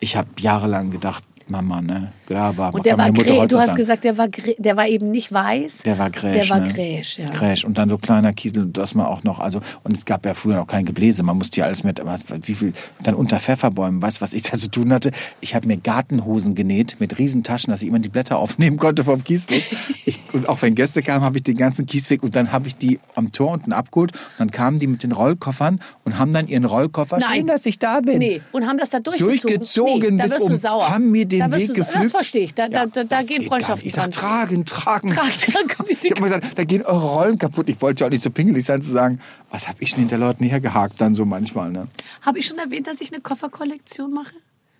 [0.00, 4.18] ich habe jahrelang gedacht, Mama, ne, Graba, Und der war Mutter du hast gesagt, der
[4.18, 5.78] war, der war eben nicht weiß.
[5.84, 6.48] Der war gräsch.
[6.48, 6.72] Der war ne?
[6.72, 7.30] gräsch, ja.
[7.30, 7.64] Gräsch.
[7.64, 10.56] Und dann so kleiner Kiesel, das man auch noch, also, und es gab ja früher
[10.56, 12.72] noch kein Gebläse, man musste ja alles mit, was, wie viel,
[13.02, 15.10] dann unter Pfefferbäumen, weißt du, was ich da zu tun hatte?
[15.40, 19.24] Ich habe mir Gartenhosen genäht mit Riesentaschen, dass ich immer die Blätter aufnehmen konnte vom
[19.24, 19.64] Kiesweg.
[20.04, 22.76] Ich, und auch wenn Gäste kamen, habe ich den ganzen Kiesweg und dann habe ich
[22.76, 26.46] die am Tor unten abgeholt und dann kamen die mit den Rollkoffern und haben dann
[26.48, 27.38] ihren Rollkoffer, Nein.
[27.38, 28.18] schön, dass ich da bin.
[28.18, 29.56] Nee, und haben das da durchgezogen.
[29.56, 30.90] Durchgezogen nee, da bis wirst du um- sauer.
[30.90, 32.04] haben mir den da wirst Weg du, gepflückt.
[32.04, 32.54] Das verstehe ich.
[32.54, 33.42] Da, Ja, da, da, gehen.
[33.44, 34.12] Freundschaften Ich sag, dran.
[34.12, 35.10] tragen, tragen.
[35.10, 35.96] Tragen, tragen.
[36.02, 37.68] Ich habe mal gesagt, da gehen eure Rollen kaputt.
[37.68, 39.20] Ich wollte ja auch nicht so pingelig sein zu sagen,
[39.50, 41.88] was habe ich denn hinter Leuten hergehakt dann so manchmal, ne?
[42.22, 44.34] Habe ich schon erwähnt, dass ich eine Kofferkollektion mache?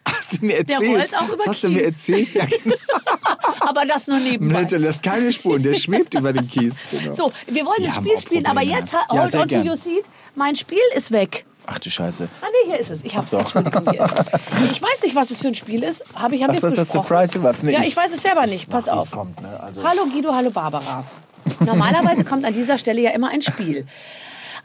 [0.07, 0.99] Hast du mir Der erzählt?
[0.99, 1.87] rollt auch über das hast du mir Kies.
[1.87, 2.77] erzählt, ja genau.
[3.61, 4.65] Aber das nur nebenbei.
[4.65, 6.75] Der lässt keine Spuren, der schwebt über den Kies.
[6.99, 7.15] Genau.
[7.15, 10.05] So, wir wollen Wir ein Spiel spielen, aber jetzt, Ja, hold on to your seat,
[10.35, 11.45] mein Spiel ist weg.
[11.71, 12.29] Ach du Scheiße.
[12.41, 13.05] Ah nee, hier ist es.
[13.05, 13.39] Ich hab's, so.
[13.39, 14.71] Entschuldigung, hier ist es.
[14.73, 16.03] Ich weiß nicht, was es für ein Spiel ist.
[16.15, 17.03] Habe ich, hab Ach, ich's das besprochen?
[17.03, 17.79] Surprise überhaupt nicht.
[17.79, 18.71] Ja, ich weiß es selber nicht.
[18.71, 19.11] Pass Ach, auf.
[19.11, 19.61] kommt, ne?
[19.61, 21.05] Also- Hallo Guido, hallo Barbara.
[21.61, 23.87] Normalerweise kommt an dieser Stelle ja immer ein Spiel.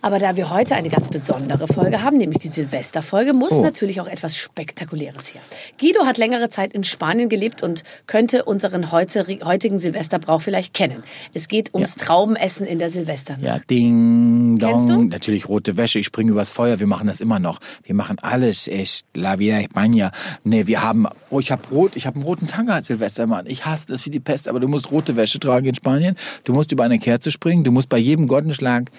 [0.04, 3.62] Aber da wir heute eine ganz besondere Folge haben, nämlich die Silvesterfolge, muss Oh.
[3.62, 5.42] natürlich auch etwas Spektakuläres her.
[5.80, 11.04] Guido hat längere Zeit in Spanien gelebt und könnte unseren heute, heutigen Silvesterbrauch vielleicht kennen.
[11.34, 13.44] Es geht ums Traubenessen in der Silvesternacht.
[13.44, 15.04] Ja, ding, Kennst dong.
[15.04, 15.16] du?
[15.16, 17.60] Natürlich rote Wäsche, ich springe übers Feuer, wir machen das immer noch.
[17.84, 20.12] Wir machen alles, echt, la vida España.
[20.44, 23.46] Nee, wir haben, oh, ich habe rot, ich habe einen roten Tanga als Silvestermann.
[23.48, 26.16] Ich hasse das wie die Pest, aber du musst rote Wäsche tragen in Spanien.
[26.44, 28.92] Du musst über eine Kerze springen, du musst bei jedem Glockenschlag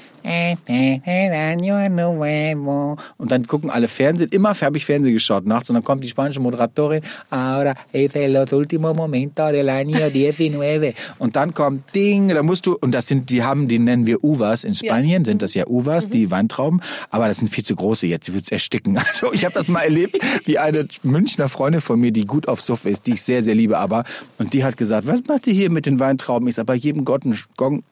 [3.17, 5.71] und dann gucken alle Fernsehen, immer habe ich Fernsehen geschaut nachts.
[5.71, 11.37] Und dann kommt die spanische Moderatorin, ahora es los últimos momentos del año 19 und
[11.37, 14.65] dann kommt Ding, da musst du, und das sind, die haben, die nennen wir Uvas.
[14.65, 16.81] In Spanien, sind das ja Uvas, die Weintrauben,
[17.11, 18.99] aber das sind viel zu große jetzt, sie wird's ersticken.
[19.15, 22.61] Also ich habe das mal erlebt, wie eine Münchner Freundin von mir, die gut auf
[22.61, 24.05] Suff ist, die ich sehr, sehr liebe, aber,
[24.39, 26.49] und die hat gesagt, was macht ihr hier mit den Weintrauben?
[26.49, 27.85] Ich sag, bei jedem Gong,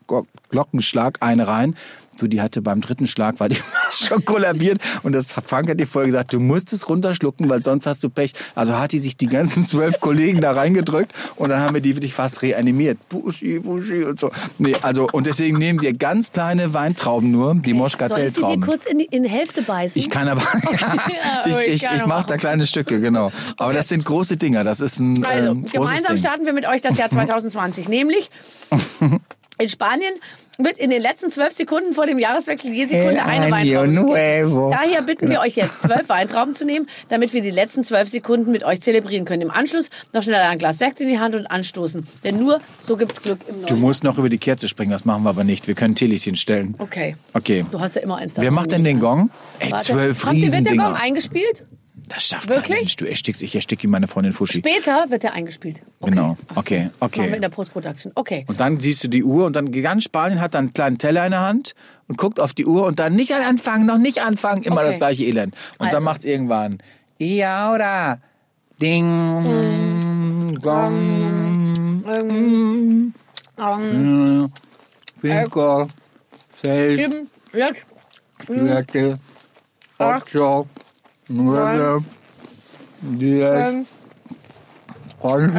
[0.50, 1.74] Glockenschlag eine rein.
[2.18, 3.56] Du, die hatte beim dritten Schlag, war die
[3.92, 4.78] schon kollabiert.
[5.02, 8.10] Und das Frank hat dir vorher gesagt, du musst es runterschlucken, weil sonst hast du
[8.10, 8.32] Pech.
[8.54, 11.96] Also hat die sich die ganzen zwölf Kollegen da reingedrückt und dann haben wir die
[11.96, 12.98] wirklich fast reanimiert.
[13.08, 14.30] Buschi, Buschi und so.
[14.58, 17.74] Nee, also, und deswegen nehmen wir ganz kleine Weintrauben nur, die Soll ich sie dir
[17.76, 18.60] Moschkatelltrauben.
[18.62, 19.98] kurz in, die, in Hälfte beißen?
[19.98, 23.32] Ich kann aber, Ja, ich, ich ich, mache da kleine Stücke, genau.
[23.56, 26.18] Aber das sind große Dinger, das ist ein Also, ähm, großes gemeinsam Ding.
[26.18, 27.88] starten wir mit euch das Jahr 2020.
[27.88, 28.30] Nämlich
[29.58, 30.14] in Spanien
[30.59, 34.70] wird in den letzten zwölf Sekunden vor dem Jahreswechsel je Sekunde eine Weintraube nuevo.
[34.70, 38.50] Daher bitten wir euch jetzt, zwölf Weintrauben zu nehmen, damit wir die letzten zwölf Sekunden
[38.53, 39.42] mit euch zelebrieren können.
[39.42, 42.05] Im Anschluss noch schnell ein Glas Sekt in die Hand und anstoßen.
[42.24, 43.80] Denn nur so gibt's Glück im Du Neuen.
[43.80, 45.68] musst noch über die Kerze springen, das machen wir aber nicht.
[45.68, 46.74] Wir können Teelichtchen stellen.
[46.78, 47.16] Okay.
[47.32, 47.64] Okay.
[47.70, 48.55] Du hast ja immer eins Wer davon.
[48.57, 49.30] macht denn den Gong?
[49.59, 49.84] Ey, Warte.
[49.84, 51.64] zwölf Kommt, wird der Gong eingespielt?
[52.14, 52.68] Das schafft Wirklich?
[52.68, 52.96] kein Mensch.
[52.96, 54.58] Du erstickst, ich erstick wie meine Freundin Fuschi.
[54.58, 55.80] Später wird der eingespielt.
[56.00, 56.10] Okay.
[56.10, 56.36] Genau.
[56.50, 56.56] So.
[56.60, 57.20] Okay, Das okay.
[57.20, 58.12] machen wir in der Post-Production.
[58.14, 58.44] Okay.
[58.48, 61.24] Und dann siehst du die Uhr und dann ganz Spanien hat dann einen kleinen Teller
[61.24, 61.74] in der Hand
[62.08, 64.88] und guckt auf die Uhr und dann nicht anfangen, noch nicht anfangen, immer Okay.
[64.88, 65.54] das gleiche Elend.
[65.78, 65.96] Und Also.
[65.96, 66.78] dann macht's irgendwann.
[67.18, 68.18] Y ahora.
[68.80, 69.42] Ding.
[70.60, 72.42] Gong.
[76.50, 76.96] Seis.
[76.96, 77.86] sieben, sechs,
[78.46, 79.18] Siete.
[81.29, 81.33] Ocho.
[81.35, 82.05] Nueve.
[83.01, 83.66] Diez.
[83.66, 83.87] ähm,
[85.20, 85.53] Once.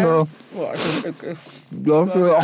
[0.51, 1.38] boah, das ist eklig.
[1.72, 2.36] Doce.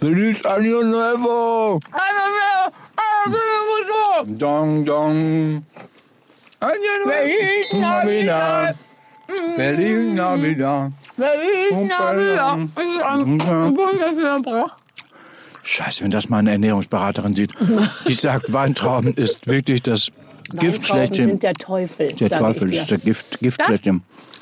[0.00, 1.80] Feliz Año Nuevo.
[4.26, 5.64] Dong, dong.
[6.60, 7.86] Año Feliz Nuevo.
[7.86, 8.76] Navidad.
[9.56, 10.92] Feliz Navidad.
[11.16, 12.68] Feliz Navidad.
[15.64, 17.52] Scheiße, wenn das mal eine Ernährungsberaterin sieht.
[18.08, 20.10] Die sagt, Weintrauben ist wirklich das
[20.50, 21.26] Gift Weintrauben schlechthin.
[21.28, 22.06] sind der Teufel.
[22.08, 23.60] Der Teufel ist der Gift, Gift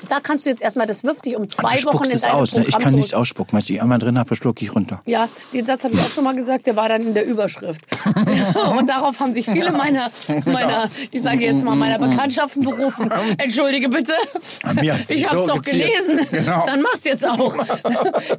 [0.09, 2.35] Da- kannst du jetzt erstmal, das wirft dich um zwei Du Wochen in es deinem
[2.35, 2.53] aus.
[2.53, 2.65] Ne?
[2.67, 3.55] Ich kann nichts ausspucken.
[3.57, 5.01] Als ich einmal drin habe, schlucke ich runter.
[5.05, 7.81] Ja, den Satz habe ich auch schon mal gesagt, der war dann in der Überschrift.
[8.77, 10.09] Und darauf haben sich viele meiner,
[10.45, 13.09] meiner ich sage jetzt mal, meiner Bekanntschaften berufen.
[13.37, 14.13] Entschuldige bitte.
[15.09, 16.25] Ich habe es so doch gelesen.
[16.31, 16.65] Genau.
[16.65, 17.55] Dann mach's jetzt auch.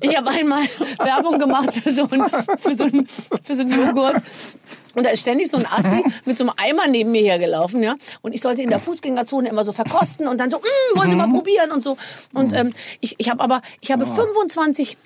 [0.00, 0.62] Ich habe einmal
[0.98, 2.24] Werbung gemacht für so einen
[2.58, 3.06] für so einen-
[3.42, 4.16] für so einen Joghurt.
[4.94, 7.96] Und da ist ständig so ein Assi mit so einem Eimer neben mir hergelaufen, ja.
[8.22, 11.16] Und ich sollte in der Fußgängerzone immer so verkosten und dann so, mm, wollen Sie
[11.16, 11.96] mal probieren und so.
[12.32, 12.70] Und ähm,
[13.00, 14.96] ich, ich habe aber, ich habe 25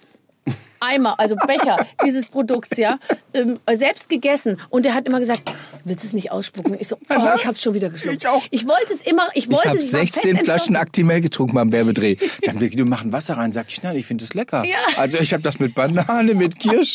[0.80, 2.98] Eimer, also Becher dieses Produkts, ja,
[3.34, 4.60] ähm, selbst gegessen.
[4.70, 5.52] Und er hat immer gesagt,
[5.84, 6.76] willst du es nicht ausspucken?
[6.78, 8.18] Ich so, oh, ich habe es schon wieder geschluckt.
[8.22, 8.42] Ich auch.
[8.50, 10.76] Ich wollte es immer, ich Ich wollte habe es war 16 fest Flaschen.
[10.76, 12.16] Actimel getrunken beim Werbedreh.
[12.42, 14.64] Dann haben die, du machen Wasser rein, sag ich, nein, ich finde es lecker.
[14.64, 14.76] Ja.
[14.96, 16.94] Also ich habe das mit Banane, mit Kirsch.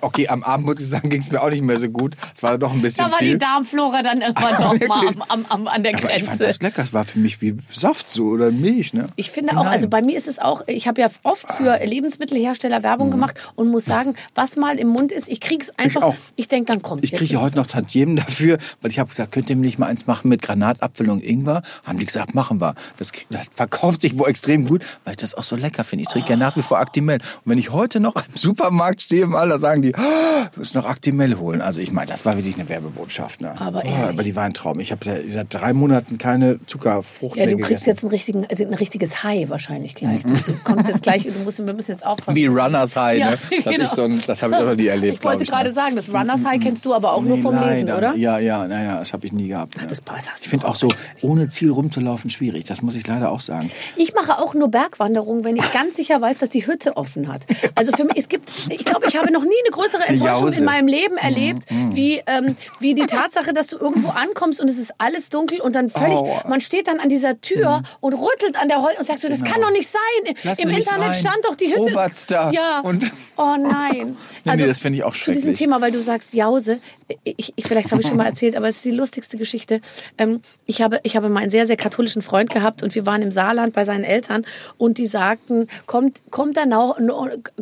[0.00, 2.14] Okay, am Abend muss ich sagen, ging es mir auch nicht mehr so gut.
[2.34, 3.32] Es war doch ein bisschen Da war viel.
[3.32, 6.44] die Darmflora dann irgendwann doch mal am, am, am, an der Aber ich fand Grenze.
[6.46, 6.82] das lecker.
[6.82, 8.92] Es war für mich wie Saft so oder Milch.
[8.94, 9.06] Ne?
[9.16, 9.72] Ich finde auch, Nein.
[9.72, 13.70] also bei mir ist es auch, ich habe ja oft für Lebensmittelhersteller Werbung gemacht und
[13.70, 16.16] muss sagen, was mal im Mund ist, ich krieg's einfach, auch.
[16.36, 19.08] ich denke, dann kommt Ich jetzt kriege ja heute noch Tantiemen dafür, weil ich habe
[19.08, 21.62] gesagt, könnt ihr mir nicht mal eins machen mit Granatapfel und Ingwer?
[21.84, 22.74] Haben die gesagt, machen wir.
[22.98, 26.02] Das, das verkauft sich wohl extrem gut, weil ich das auch so lecker finde.
[26.02, 27.16] Ich trinke ja nach wie vor Actimel.
[27.16, 30.74] Und wenn ich heute noch im Supermarkt stehe, mal, da sagen die, oh, du musst
[30.74, 31.60] noch Actimel holen.
[31.62, 33.40] Also ich meine, das war wirklich eine Werbebotschaft.
[33.40, 33.58] Ne?
[33.60, 34.80] Aber oh, über die Weintrauben.
[34.80, 38.06] Ich habe seit, seit drei Monaten keine Zuckerfrucht Ja, mehr du kriegst gegessen.
[38.06, 40.22] jetzt richtigen, also ein richtiges High wahrscheinlich gleich.
[40.22, 42.36] Du, du kommst jetzt gleich, du musst, wir müssen jetzt aufpassen.
[42.36, 43.38] Wie Runners High, Ja, ne?
[43.64, 43.84] Das, genau.
[43.84, 45.74] ist so ein, das habe ich auch noch nie erlebt, Ich wollte ich, gerade ne?
[45.74, 47.98] sagen, das Runners High kennst du aber auch nur Nee, vom Lesen, leider.
[47.98, 48.14] oder?
[48.16, 49.76] Ja, ja, naja, das habe ich nie gehabt.
[49.80, 49.86] ne?
[49.86, 50.88] das passt, hast du ich finde auch so,
[51.22, 52.64] ohne Ziel rumzulaufen, schwierig.
[52.64, 53.70] Das muss ich leider auch sagen.
[53.96, 57.42] Ich mache auch nur Bergwanderungen, wenn ich ganz sicher weiß, dass die Hütte offen hat.
[57.74, 60.64] Also für mich, es gibt, ich glaube, ich habe noch nie eine größere Enttäuschung in
[60.64, 64.92] meinem Leben erlebt, wie, ähm, wie die Tatsache, dass du irgendwo ankommst und es ist
[64.98, 66.38] alles dunkel und dann völlig, Oh.
[66.48, 69.42] man steht dann an dieser Tür und rüttelt an der Holz und sagst du, das
[69.42, 70.34] kann doch nicht sein.
[70.42, 71.14] Lassen Im Internet rein.
[71.14, 71.90] stand doch die Hütte.
[72.10, 72.30] ist-.
[72.30, 72.80] Ja.
[72.80, 72.93] Und-
[73.36, 74.16] oh nein.
[74.44, 75.58] Nee, nee, das finde ich auch Zu diesem schrecklich.
[75.58, 76.80] Thema, weil du sagst Jause,
[77.24, 79.80] ich, ich, vielleicht habe ich schon mal erzählt, aber es ist die lustigste Geschichte.
[80.18, 83.22] Ähm, ich, habe, ich habe mal einen sehr, sehr katholischen Freund gehabt und wir waren
[83.22, 84.46] im Saarland bei seinen Eltern
[84.78, 86.98] und die sagten, kommt, kommt dann auch,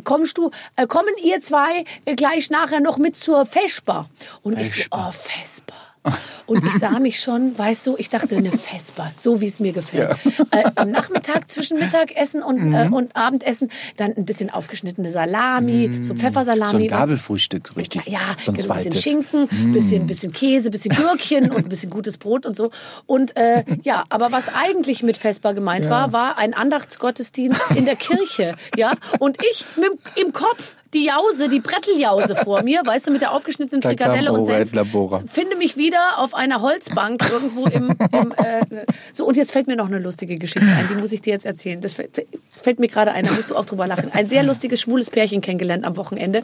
[0.03, 4.09] kommst du, äh, kommen ihr zwei gleich nachher noch mit zur Vesper?
[4.41, 5.05] Und ich so, Vesper.
[5.07, 5.82] oh, Vesper.
[6.45, 9.71] Und ich sah mich schon, weißt du, ich dachte, eine Vesper, so wie es mir
[9.71, 10.17] gefällt.
[10.51, 12.73] Äh, am Nachmittag zwischen Mittagessen und, Mhm.
[12.73, 16.71] äh, und Abendessen dann ein bisschen aufgeschnittene Salami, so Pfeffersalami.
[16.71, 18.05] So ein Gabelfrühstück, richtig.
[18.07, 19.01] ja, so ein genau, ein bisschen zweites.
[19.03, 22.69] Schinken, bisschen, bisschen Käse, bisschen Gürkchen und ein bisschen gutes Brot und so.
[23.05, 27.95] Und äh, ja, aber was eigentlich mit Vesper gemeint war, war ein Andachtsgottesdienst in der
[27.95, 28.55] Kirche.
[28.75, 29.91] Ja, und ich mit,
[30.23, 34.31] im Kopf die Jause, die Bretteljause vor mir, weißt du, mit der aufgeschnittenen Da Frikadelle
[34.31, 34.71] und Senf.
[35.27, 39.75] Finde mich wieder auf einer Holzbank irgendwo im, im äh, so und jetzt fällt mir
[39.75, 41.81] noch eine lustige Geschichte ein, die muss ich dir jetzt erzählen.
[41.81, 44.11] Das fällt, fällt mir gerade ein, da musst du auch drüber lachen.
[44.13, 46.41] Ein sehr lustiges schwules Pärchen kennengelernt am Wochenende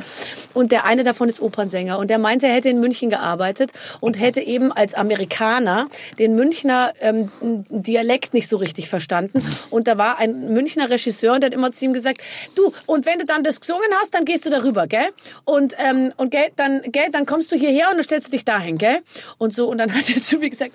[0.53, 4.19] und der eine davon ist Opernsänger und der meinte, er hätte in München gearbeitet und
[4.19, 5.87] hätte eben als Amerikaner
[6.17, 11.41] den Münchner ähm, Dialekt nicht so richtig verstanden und da war ein Münchner Regisseur und
[11.41, 12.21] der hat immer zu ihm gesagt,
[12.55, 15.09] du und wenn du dann das gesungen hast, dann gehst du darüber, gell?
[15.45, 18.45] Und ähm, und gell, dann gell, dann kommst du hierher und dann stellst du dich
[18.45, 19.01] dahin, gell?
[19.37, 20.73] Und so und dann hat er zu mir gesagt,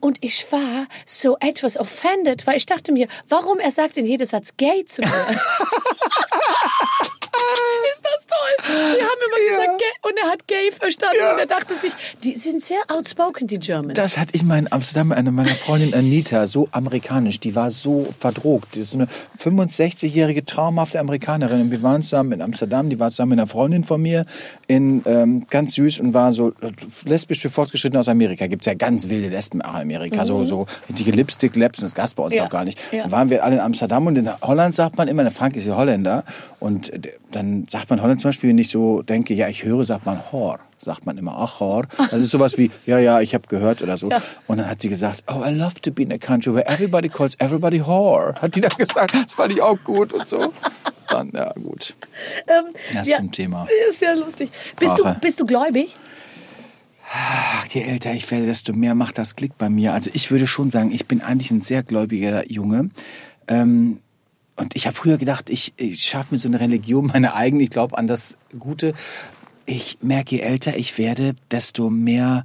[0.00, 4.26] und ich war so etwas offended, weil ich dachte mir, warum er sagt in jedem
[4.26, 5.10] Satz gay zu mir?
[7.92, 8.66] Ist das toll?
[8.98, 11.92] Die haben immer gesagt gay und er hat gay verstanden und er dachte sich,
[12.22, 13.94] die sind sehr outspoken, die Germans.
[13.94, 17.70] Das hatte ich mal in Amsterdam mit einer meiner Freundin Anita, so amerikanisch, die war
[17.70, 18.74] so verdrogt.
[18.74, 21.62] Die ist so eine 65-jährige traumhafte Amerikanerin.
[21.62, 24.24] Und wir waren zusammen in Amsterdam, die war zusammen mit einer Freundin von mir,
[24.66, 26.70] in, ähm, ganz süß und war so äh,
[27.06, 28.46] lesbisch für Fortgeschrittene aus Amerika.
[28.46, 32.32] Gibt's ja ganz wilde Lesben in Amerika, so, so richtige Lipstick-Labs, das gab's bei uns
[32.34, 32.38] Mhm.
[32.38, 32.44] Ja.
[32.44, 32.78] doch gar nicht.
[32.90, 33.02] Ja.
[33.02, 35.66] Dann waren wir alle in Amsterdam und in Holland sagt man immer, der Frank ist
[35.66, 36.24] ja Holländer
[36.58, 37.00] und äh,
[37.34, 40.20] dann sagt man Holland zum Beispiel, wenn ich so denke, ja, ich höre, sagt man
[40.30, 40.60] Hor.
[40.78, 41.86] Sagt man immer, ach, Hor.
[42.10, 44.10] Das ist sowas wie, ja, ja, ich habe gehört oder so.
[44.10, 44.22] Ja.
[44.46, 47.08] Und dann hat sie gesagt, oh, I love to be in a country where everybody
[47.08, 48.34] calls everybody whore.
[48.40, 50.52] Hat die dann gesagt, das fand ich auch gut und so.
[51.08, 51.94] Dann, ja, gut.
[52.46, 53.66] Ähm, Das ja, zum Thema.
[53.88, 54.50] Ist ja lustig.
[54.78, 55.94] Bist du, bist du gläubig?
[57.12, 59.92] Ach, je älter ich werde, desto mehr macht das Klick bei mir.
[59.92, 62.90] Also ich würde schon sagen, ich bin eigentlich ein sehr gläubiger Junge.
[63.46, 64.00] Ähm,
[64.56, 67.70] und ich habe früher gedacht, ich, ich schaffe mir so eine Religion, meine eigene, ich
[67.70, 68.94] glaube an das Gute.
[69.66, 72.44] Ich merke, je älter ich werde, desto mehr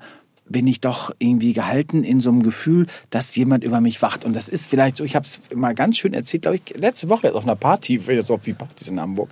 [0.49, 4.25] bin ich doch irgendwie gehalten in so einem Gefühl, dass jemand über mich wacht.
[4.25, 7.07] Und das ist vielleicht so, ich habe es mal ganz schön erzählt, glaube ich, letzte
[7.09, 9.29] Woche auf einer Party, jetzt auf wie Partys in Hamburg.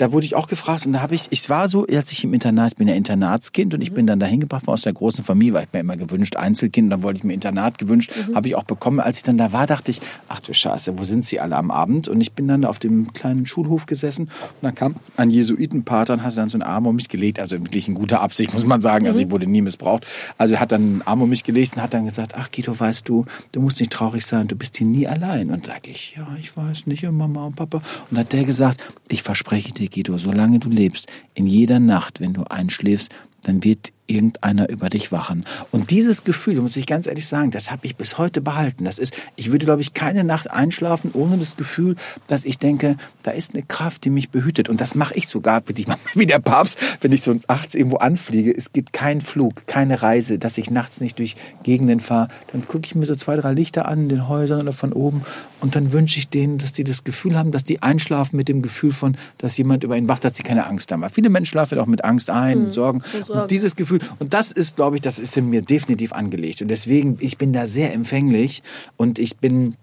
[0.00, 2.32] Da wurde ich auch gefragt und da habe ich, ich war so, als ich im
[2.32, 5.22] Internat, ich bin ja Internatskind und ich bin dann dahin gebracht worden aus der großen
[5.24, 8.34] Familie, weil ich mir immer gewünscht, Einzelkind, und dann wollte ich mir Internat gewünscht, mhm.
[8.34, 8.98] habe ich auch bekommen.
[8.98, 11.70] Als ich dann da war, dachte ich, ach du Scheiße, wo sind sie alle am
[11.70, 12.08] Abend?
[12.08, 16.22] Und ich bin dann auf dem kleinen Schulhof gesessen und dann kam ein Jesuitenpater und
[16.22, 18.80] hatte dann so einen Arm um mich gelegt, also wirklich in guter Absicht, muss man
[18.80, 20.06] sagen, also ich wurde nie missbraucht.
[20.38, 22.80] Also er hat dann einen Arm um mich gelegt und hat dann gesagt, ach Guido,
[22.80, 25.50] weißt du, du musst nicht traurig sein, du bist hier nie allein.
[25.50, 27.82] Und sag ich, ja, ich weiß nicht, Mama und Papa.
[28.10, 32.32] Und hat der gesagt, ich verspreche dir, Guido, solange du lebst, in jeder Nacht, wenn
[32.32, 33.12] du einschläfst,
[33.42, 35.44] dann wird irgendeiner über dich wachen.
[35.70, 38.84] Und dieses Gefühl, muss ich ganz ehrlich sagen, das habe ich bis heute behalten.
[38.84, 41.96] Das ist, ich würde, glaube ich, keine Nacht einschlafen ohne das Gefühl,
[42.26, 44.68] dass ich denke, da ist eine Kraft, die mich behütet.
[44.68, 47.96] Und das mache ich sogar, bin ich wie der Papst, wenn ich so nachts irgendwo
[47.96, 48.52] anfliege.
[48.54, 52.28] Es gibt keinen Flug, keine Reise, dass ich nachts nicht durch Gegenden fahre.
[52.52, 55.22] Dann gucke ich mir so zwei, drei Lichter an in den Häusern oder von oben
[55.60, 58.62] und dann wünsche ich denen, dass die das Gefühl haben, dass die einschlafen mit dem
[58.62, 61.02] Gefühl von, dass jemand über ihn wacht, dass sie keine Angst haben.
[61.02, 63.02] Weil viele Menschen schlafen auch mit Angst ein, hm, und Sorgen.
[63.14, 63.42] Und, Sorgen.
[63.42, 66.62] und dieses Gefühl, und das ist, glaube ich, das ist in mir definitiv angelegt.
[66.62, 68.62] Und deswegen, ich bin da sehr empfänglich
[68.96, 69.76] und ich bin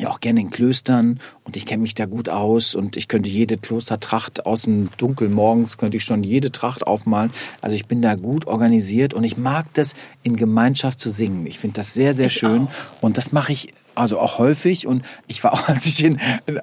[0.00, 3.28] ja auch gerne in Klöstern und ich kenne mich da gut aus und ich könnte
[3.28, 7.30] jede Klostertracht aus dem Dunkel morgens könnte ich schon jede Tracht aufmalen.
[7.60, 11.46] Also ich bin da gut organisiert und ich mag das in Gemeinschaft zu singen.
[11.46, 13.02] Ich finde das sehr sehr ich schön auch.
[13.02, 13.68] und das mache ich
[13.98, 14.86] also auch häufig.
[14.86, 16.18] Und ich war auch, als ich in,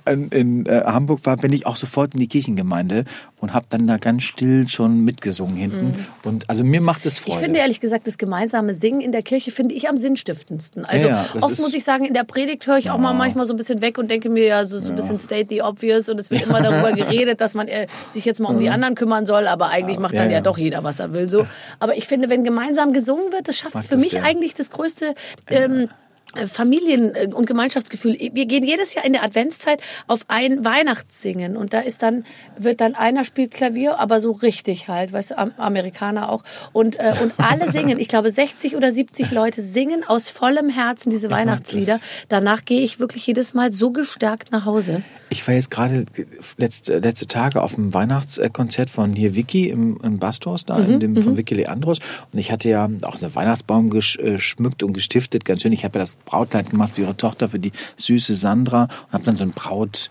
[0.05, 3.05] in, in äh, Hamburg war, bin ich auch sofort in die Kirchengemeinde
[3.45, 5.87] und habe dann da ganz still schon mitgesungen hinten.
[5.87, 6.05] Mhm.
[6.23, 7.37] Und also mir macht es Freude.
[7.37, 10.83] Ich finde ehrlich gesagt, das gemeinsame Singen in der Kirche finde ich am sinnstiftendsten.
[10.85, 13.45] Also ja, ja, oft muss ich sagen, in der Predigt höre ich auch mal manchmal
[13.45, 16.09] so ein bisschen weg und denke mir ja so, so ein bisschen state the obvious
[16.09, 18.95] und es wird immer darüber geredet, dass man äh, sich jetzt mal um die anderen
[18.95, 21.29] kümmern soll, aber eigentlich macht dann ja, doch jeder, was er will.
[21.29, 21.45] So.
[21.79, 25.13] Aber ich finde, wenn gemeinsam gesungen wird, das schafft für das, mich eigentlich das größte
[25.49, 25.87] ähm, äh,
[26.47, 28.17] Familien- äh, und Gemeinschaftsgefühl.
[28.33, 32.25] Wir gehen jedes Jahr in der Adventszeit auf ein Weihnachtssingen und da ist dann
[32.57, 37.13] wird dann einer spielt Klavier, aber so richtig halt, weißt du, Amerikaner auch und äh,
[37.21, 37.99] und alle singen.
[37.99, 41.99] Ich glaube 60 oder 70 Leute singen aus vollem Herzen diese Weihnachtslieder.
[42.27, 45.03] Danach gehe ich wirklich jedes Mal so gestärkt nach Hause.
[45.29, 46.05] Ich war jetzt gerade
[46.57, 50.99] letzte, letzte Tage auf dem Weihnachtskonzert von hier Vicky im, im Bastos da, mhm, in
[50.99, 51.37] dem, von mhm.
[51.37, 51.99] Vicky Leandros
[52.31, 55.71] und ich hatte ja auch einen Weihnachtsbaum geschmückt und gestiftet, ganz schön.
[55.71, 59.23] Ich habe ja das Brautkleid gemacht für ihre Tochter, für die süße Sandra und habe
[59.23, 60.09] dann so ein Braut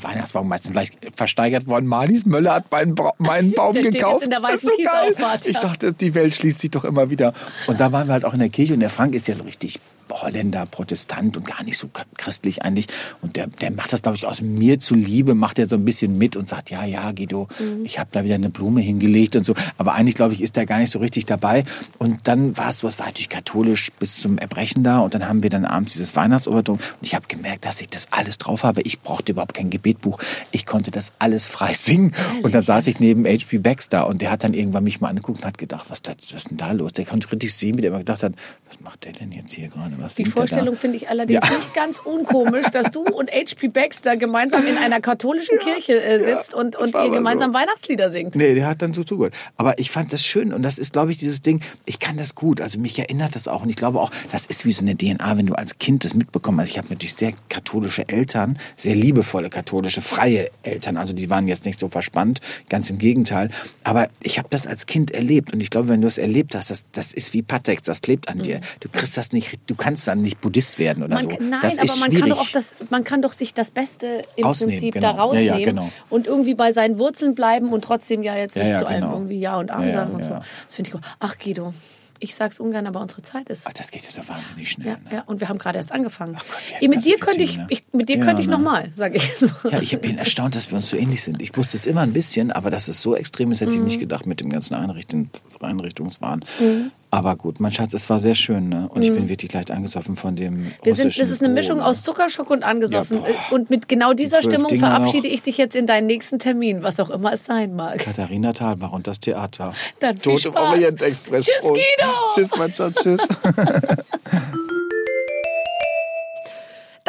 [0.00, 1.86] Weihnachtsbaum meistens vielleicht versteigert worden.
[1.86, 4.26] Marlies Möller hat meinen, Bra meinen Baum gekauft.
[4.30, 5.14] das ist so geil.
[5.44, 7.34] Ich dachte, die Welt schließt sich doch immer wieder.
[7.66, 9.44] Und da waren wir halt auch in der Kirche und der Frank ist ja so
[9.44, 9.80] richtig
[10.10, 12.86] Holländer, Protestant und gar nicht so christlich eigentlich.
[13.22, 16.18] Und der, der macht das, glaube ich, aus mir zuliebe, macht er so ein bisschen
[16.18, 17.84] mit und sagt, ja, ja, Guido, mhm.
[17.84, 19.54] ich habe da wieder eine Blume hingelegt und so.
[19.78, 21.64] Aber eigentlich, glaube ich, ist der gar nicht so richtig dabei.
[21.98, 25.00] Und dann war es so, es war natürlich katholisch bis zum Erbrechen da.
[25.00, 26.76] Und dann haben wir dann abends dieses Weihnachtsobertum.
[26.76, 28.82] Und ich habe gemerkt, dass ich das alles drauf habe.
[28.82, 30.18] Ich brauchte überhaupt kein Gebetbuch.
[30.50, 32.12] Ich konnte das alles frei singen.
[32.42, 33.58] Und dann saß ich neben H.P.
[33.58, 36.50] Baxter und der hat dann irgendwann mich mal angeguckt und hat gedacht, was, was ist
[36.50, 36.92] denn da los?
[36.92, 38.32] Der konnte richtig sehen, wie der immer gedacht hat,
[38.68, 39.95] was macht der denn jetzt hier gerade?
[39.98, 41.56] Was Die Vorstellung finde ich allerdings ja.
[41.56, 43.68] nicht ganz unkomisch, dass du und H.P.
[43.68, 47.58] Baxter gemeinsam in einer katholischen ja, Kirche äh, sitzt ja, und, und ihr gemeinsam so.
[47.58, 48.34] Weihnachtslieder singt.
[48.36, 49.34] Nee, der hat dann so zugehört.
[49.56, 52.34] Aber ich fand das schön und das ist, glaube ich, dieses Ding, ich kann das
[52.34, 52.60] gut.
[52.60, 55.38] Also mich erinnert das auch und ich glaube auch, das ist wie so eine DNA,
[55.38, 56.60] wenn du als Kind das mitbekommst.
[56.60, 60.96] Also ich habe natürlich sehr katholische Eltern, sehr liebevolle katholische, freie Eltern.
[60.96, 63.50] Also die waren jetzt nicht so verspannt, ganz im Gegenteil.
[63.84, 66.70] Aber ich habe das als Kind erlebt und ich glaube, wenn du es erlebt hast,
[66.70, 68.60] das, das ist wie Patex, das klebt an dir.
[68.80, 71.28] Du kriegst das nicht, du kannst dann nicht Buddhist werden oder man, so.
[71.40, 74.44] Nein, das aber man kann, doch auch das, man kann doch sich das Beste im
[74.44, 75.12] Ausnehmen, Prinzip genau.
[75.12, 75.90] da rausnehmen ja, ja, genau.
[76.10, 79.14] und irgendwie bei seinen Wurzeln bleiben und trotzdem ja jetzt nicht ja, zu allem genau.
[79.14, 80.30] irgendwie Ja und Arm sagen und so.
[80.30, 81.02] Das finde ich gut.
[81.20, 81.72] Ach Guido,
[82.18, 83.66] ich sag's ungern, aber unsere Zeit ist.
[83.66, 84.88] Ach, das geht ja so wahnsinnig schnell.
[84.88, 85.00] Ja, ne?
[85.12, 86.34] ja und wir haben gerade erst angefangen.
[86.34, 88.54] Gott, mit, dir könnte ich, ich, mit dir ja, könnte ich ne?
[88.54, 89.72] nochmal, sage ich jetzt mal.
[89.72, 91.42] Ja, ich bin erstaunt, dass wir uns so ähnlich sind.
[91.42, 93.78] Ich wusste es immer ein bisschen, aber dass es so extrem ist, hätte mhm.
[93.78, 95.30] ich nicht gedacht mit dem ganzen Einrichten,
[95.60, 96.44] Einrichtungswahn.
[96.58, 96.92] Mhm.
[97.10, 98.88] Aber gut, mein Schatz, es war sehr schön, ne?
[98.88, 99.02] Und mhm.
[99.02, 100.72] ich bin wirklich leicht angesoffen von dem.
[100.82, 103.18] Wir sind, das ist eine Mischung aus Zuckerschock und angesoffen.
[103.18, 106.82] Ja, und mit genau dieser Stimmung Dinger verabschiede ich dich jetzt in deinen nächsten Termin,
[106.82, 107.98] was auch immer es sein mag.
[107.98, 109.72] Katharina Thalbach und das Theater.
[110.00, 110.70] Dann viel Tote Spaß.
[110.70, 111.46] Orient Express.
[111.46, 111.74] Tschüss, Prost.
[111.74, 112.12] Guido.
[112.34, 113.20] Tschüss, mein Schatz, tschüss.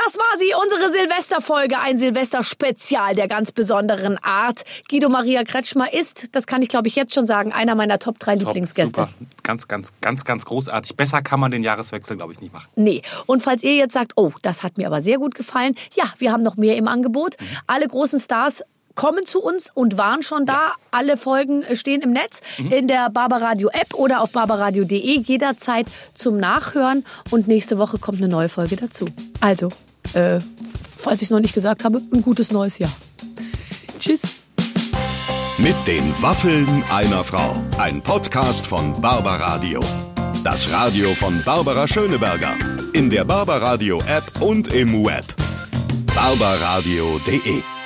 [0.05, 4.63] Das war sie, unsere Silvesterfolge, ein Silvester-Spezial der ganz besonderen Art.
[4.89, 8.19] Guido Maria Kretschmer ist, das kann ich glaube ich jetzt schon sagen, einer meiner Top
[8.19, 9.01] 3 Lieblingsgäste.
[9.01, 9.09] Super.
[9.41, 10.95] Ganz, ganz, ganz, ganz großartig.
[10.95, 12.69] Besser kann man den Jahreswechsel, glaube ich, nicht machen.
[12.75, 13.01] Nee.
[13.25, 16.31] Und falls ihr jetzt sagt, oh, das hat mir aber sehr gut gefallen, ja, wir
[16.31, 17.35] haben noch mehr im Angebot.
[17.65, 18.61] Alle großen Stars
[18.93, 20.73] kommen zu uns und waren schon da.
[20.91, 26.37] Alle Folgen äh, stehen im Netz in der Barbaradio App oder auf barbaradio.de jederzeit zum
[26.37, 29.07] Nachhören und nächste Woche kommt eine neue Folge dazu.
[29.39, 29.69] Also,
[30.13, 30.39] äh,
[30.97, 32.91] falls ich es noch nicht gesagt habe, ein gutes neues Jahr.
[33.99, 34.41] Tschüss.
[35.57, 37.55] Mit den Waffeln einer Frau.
[37.77, 39.81] Ein Podcast von Barbaradio.
[40.43, 42.53] Das Radio von Barbara Schöneberger.
[42.93, 45.25] In der Barbaradio App und im Web.
[46.13, 47.76] barbaradio.de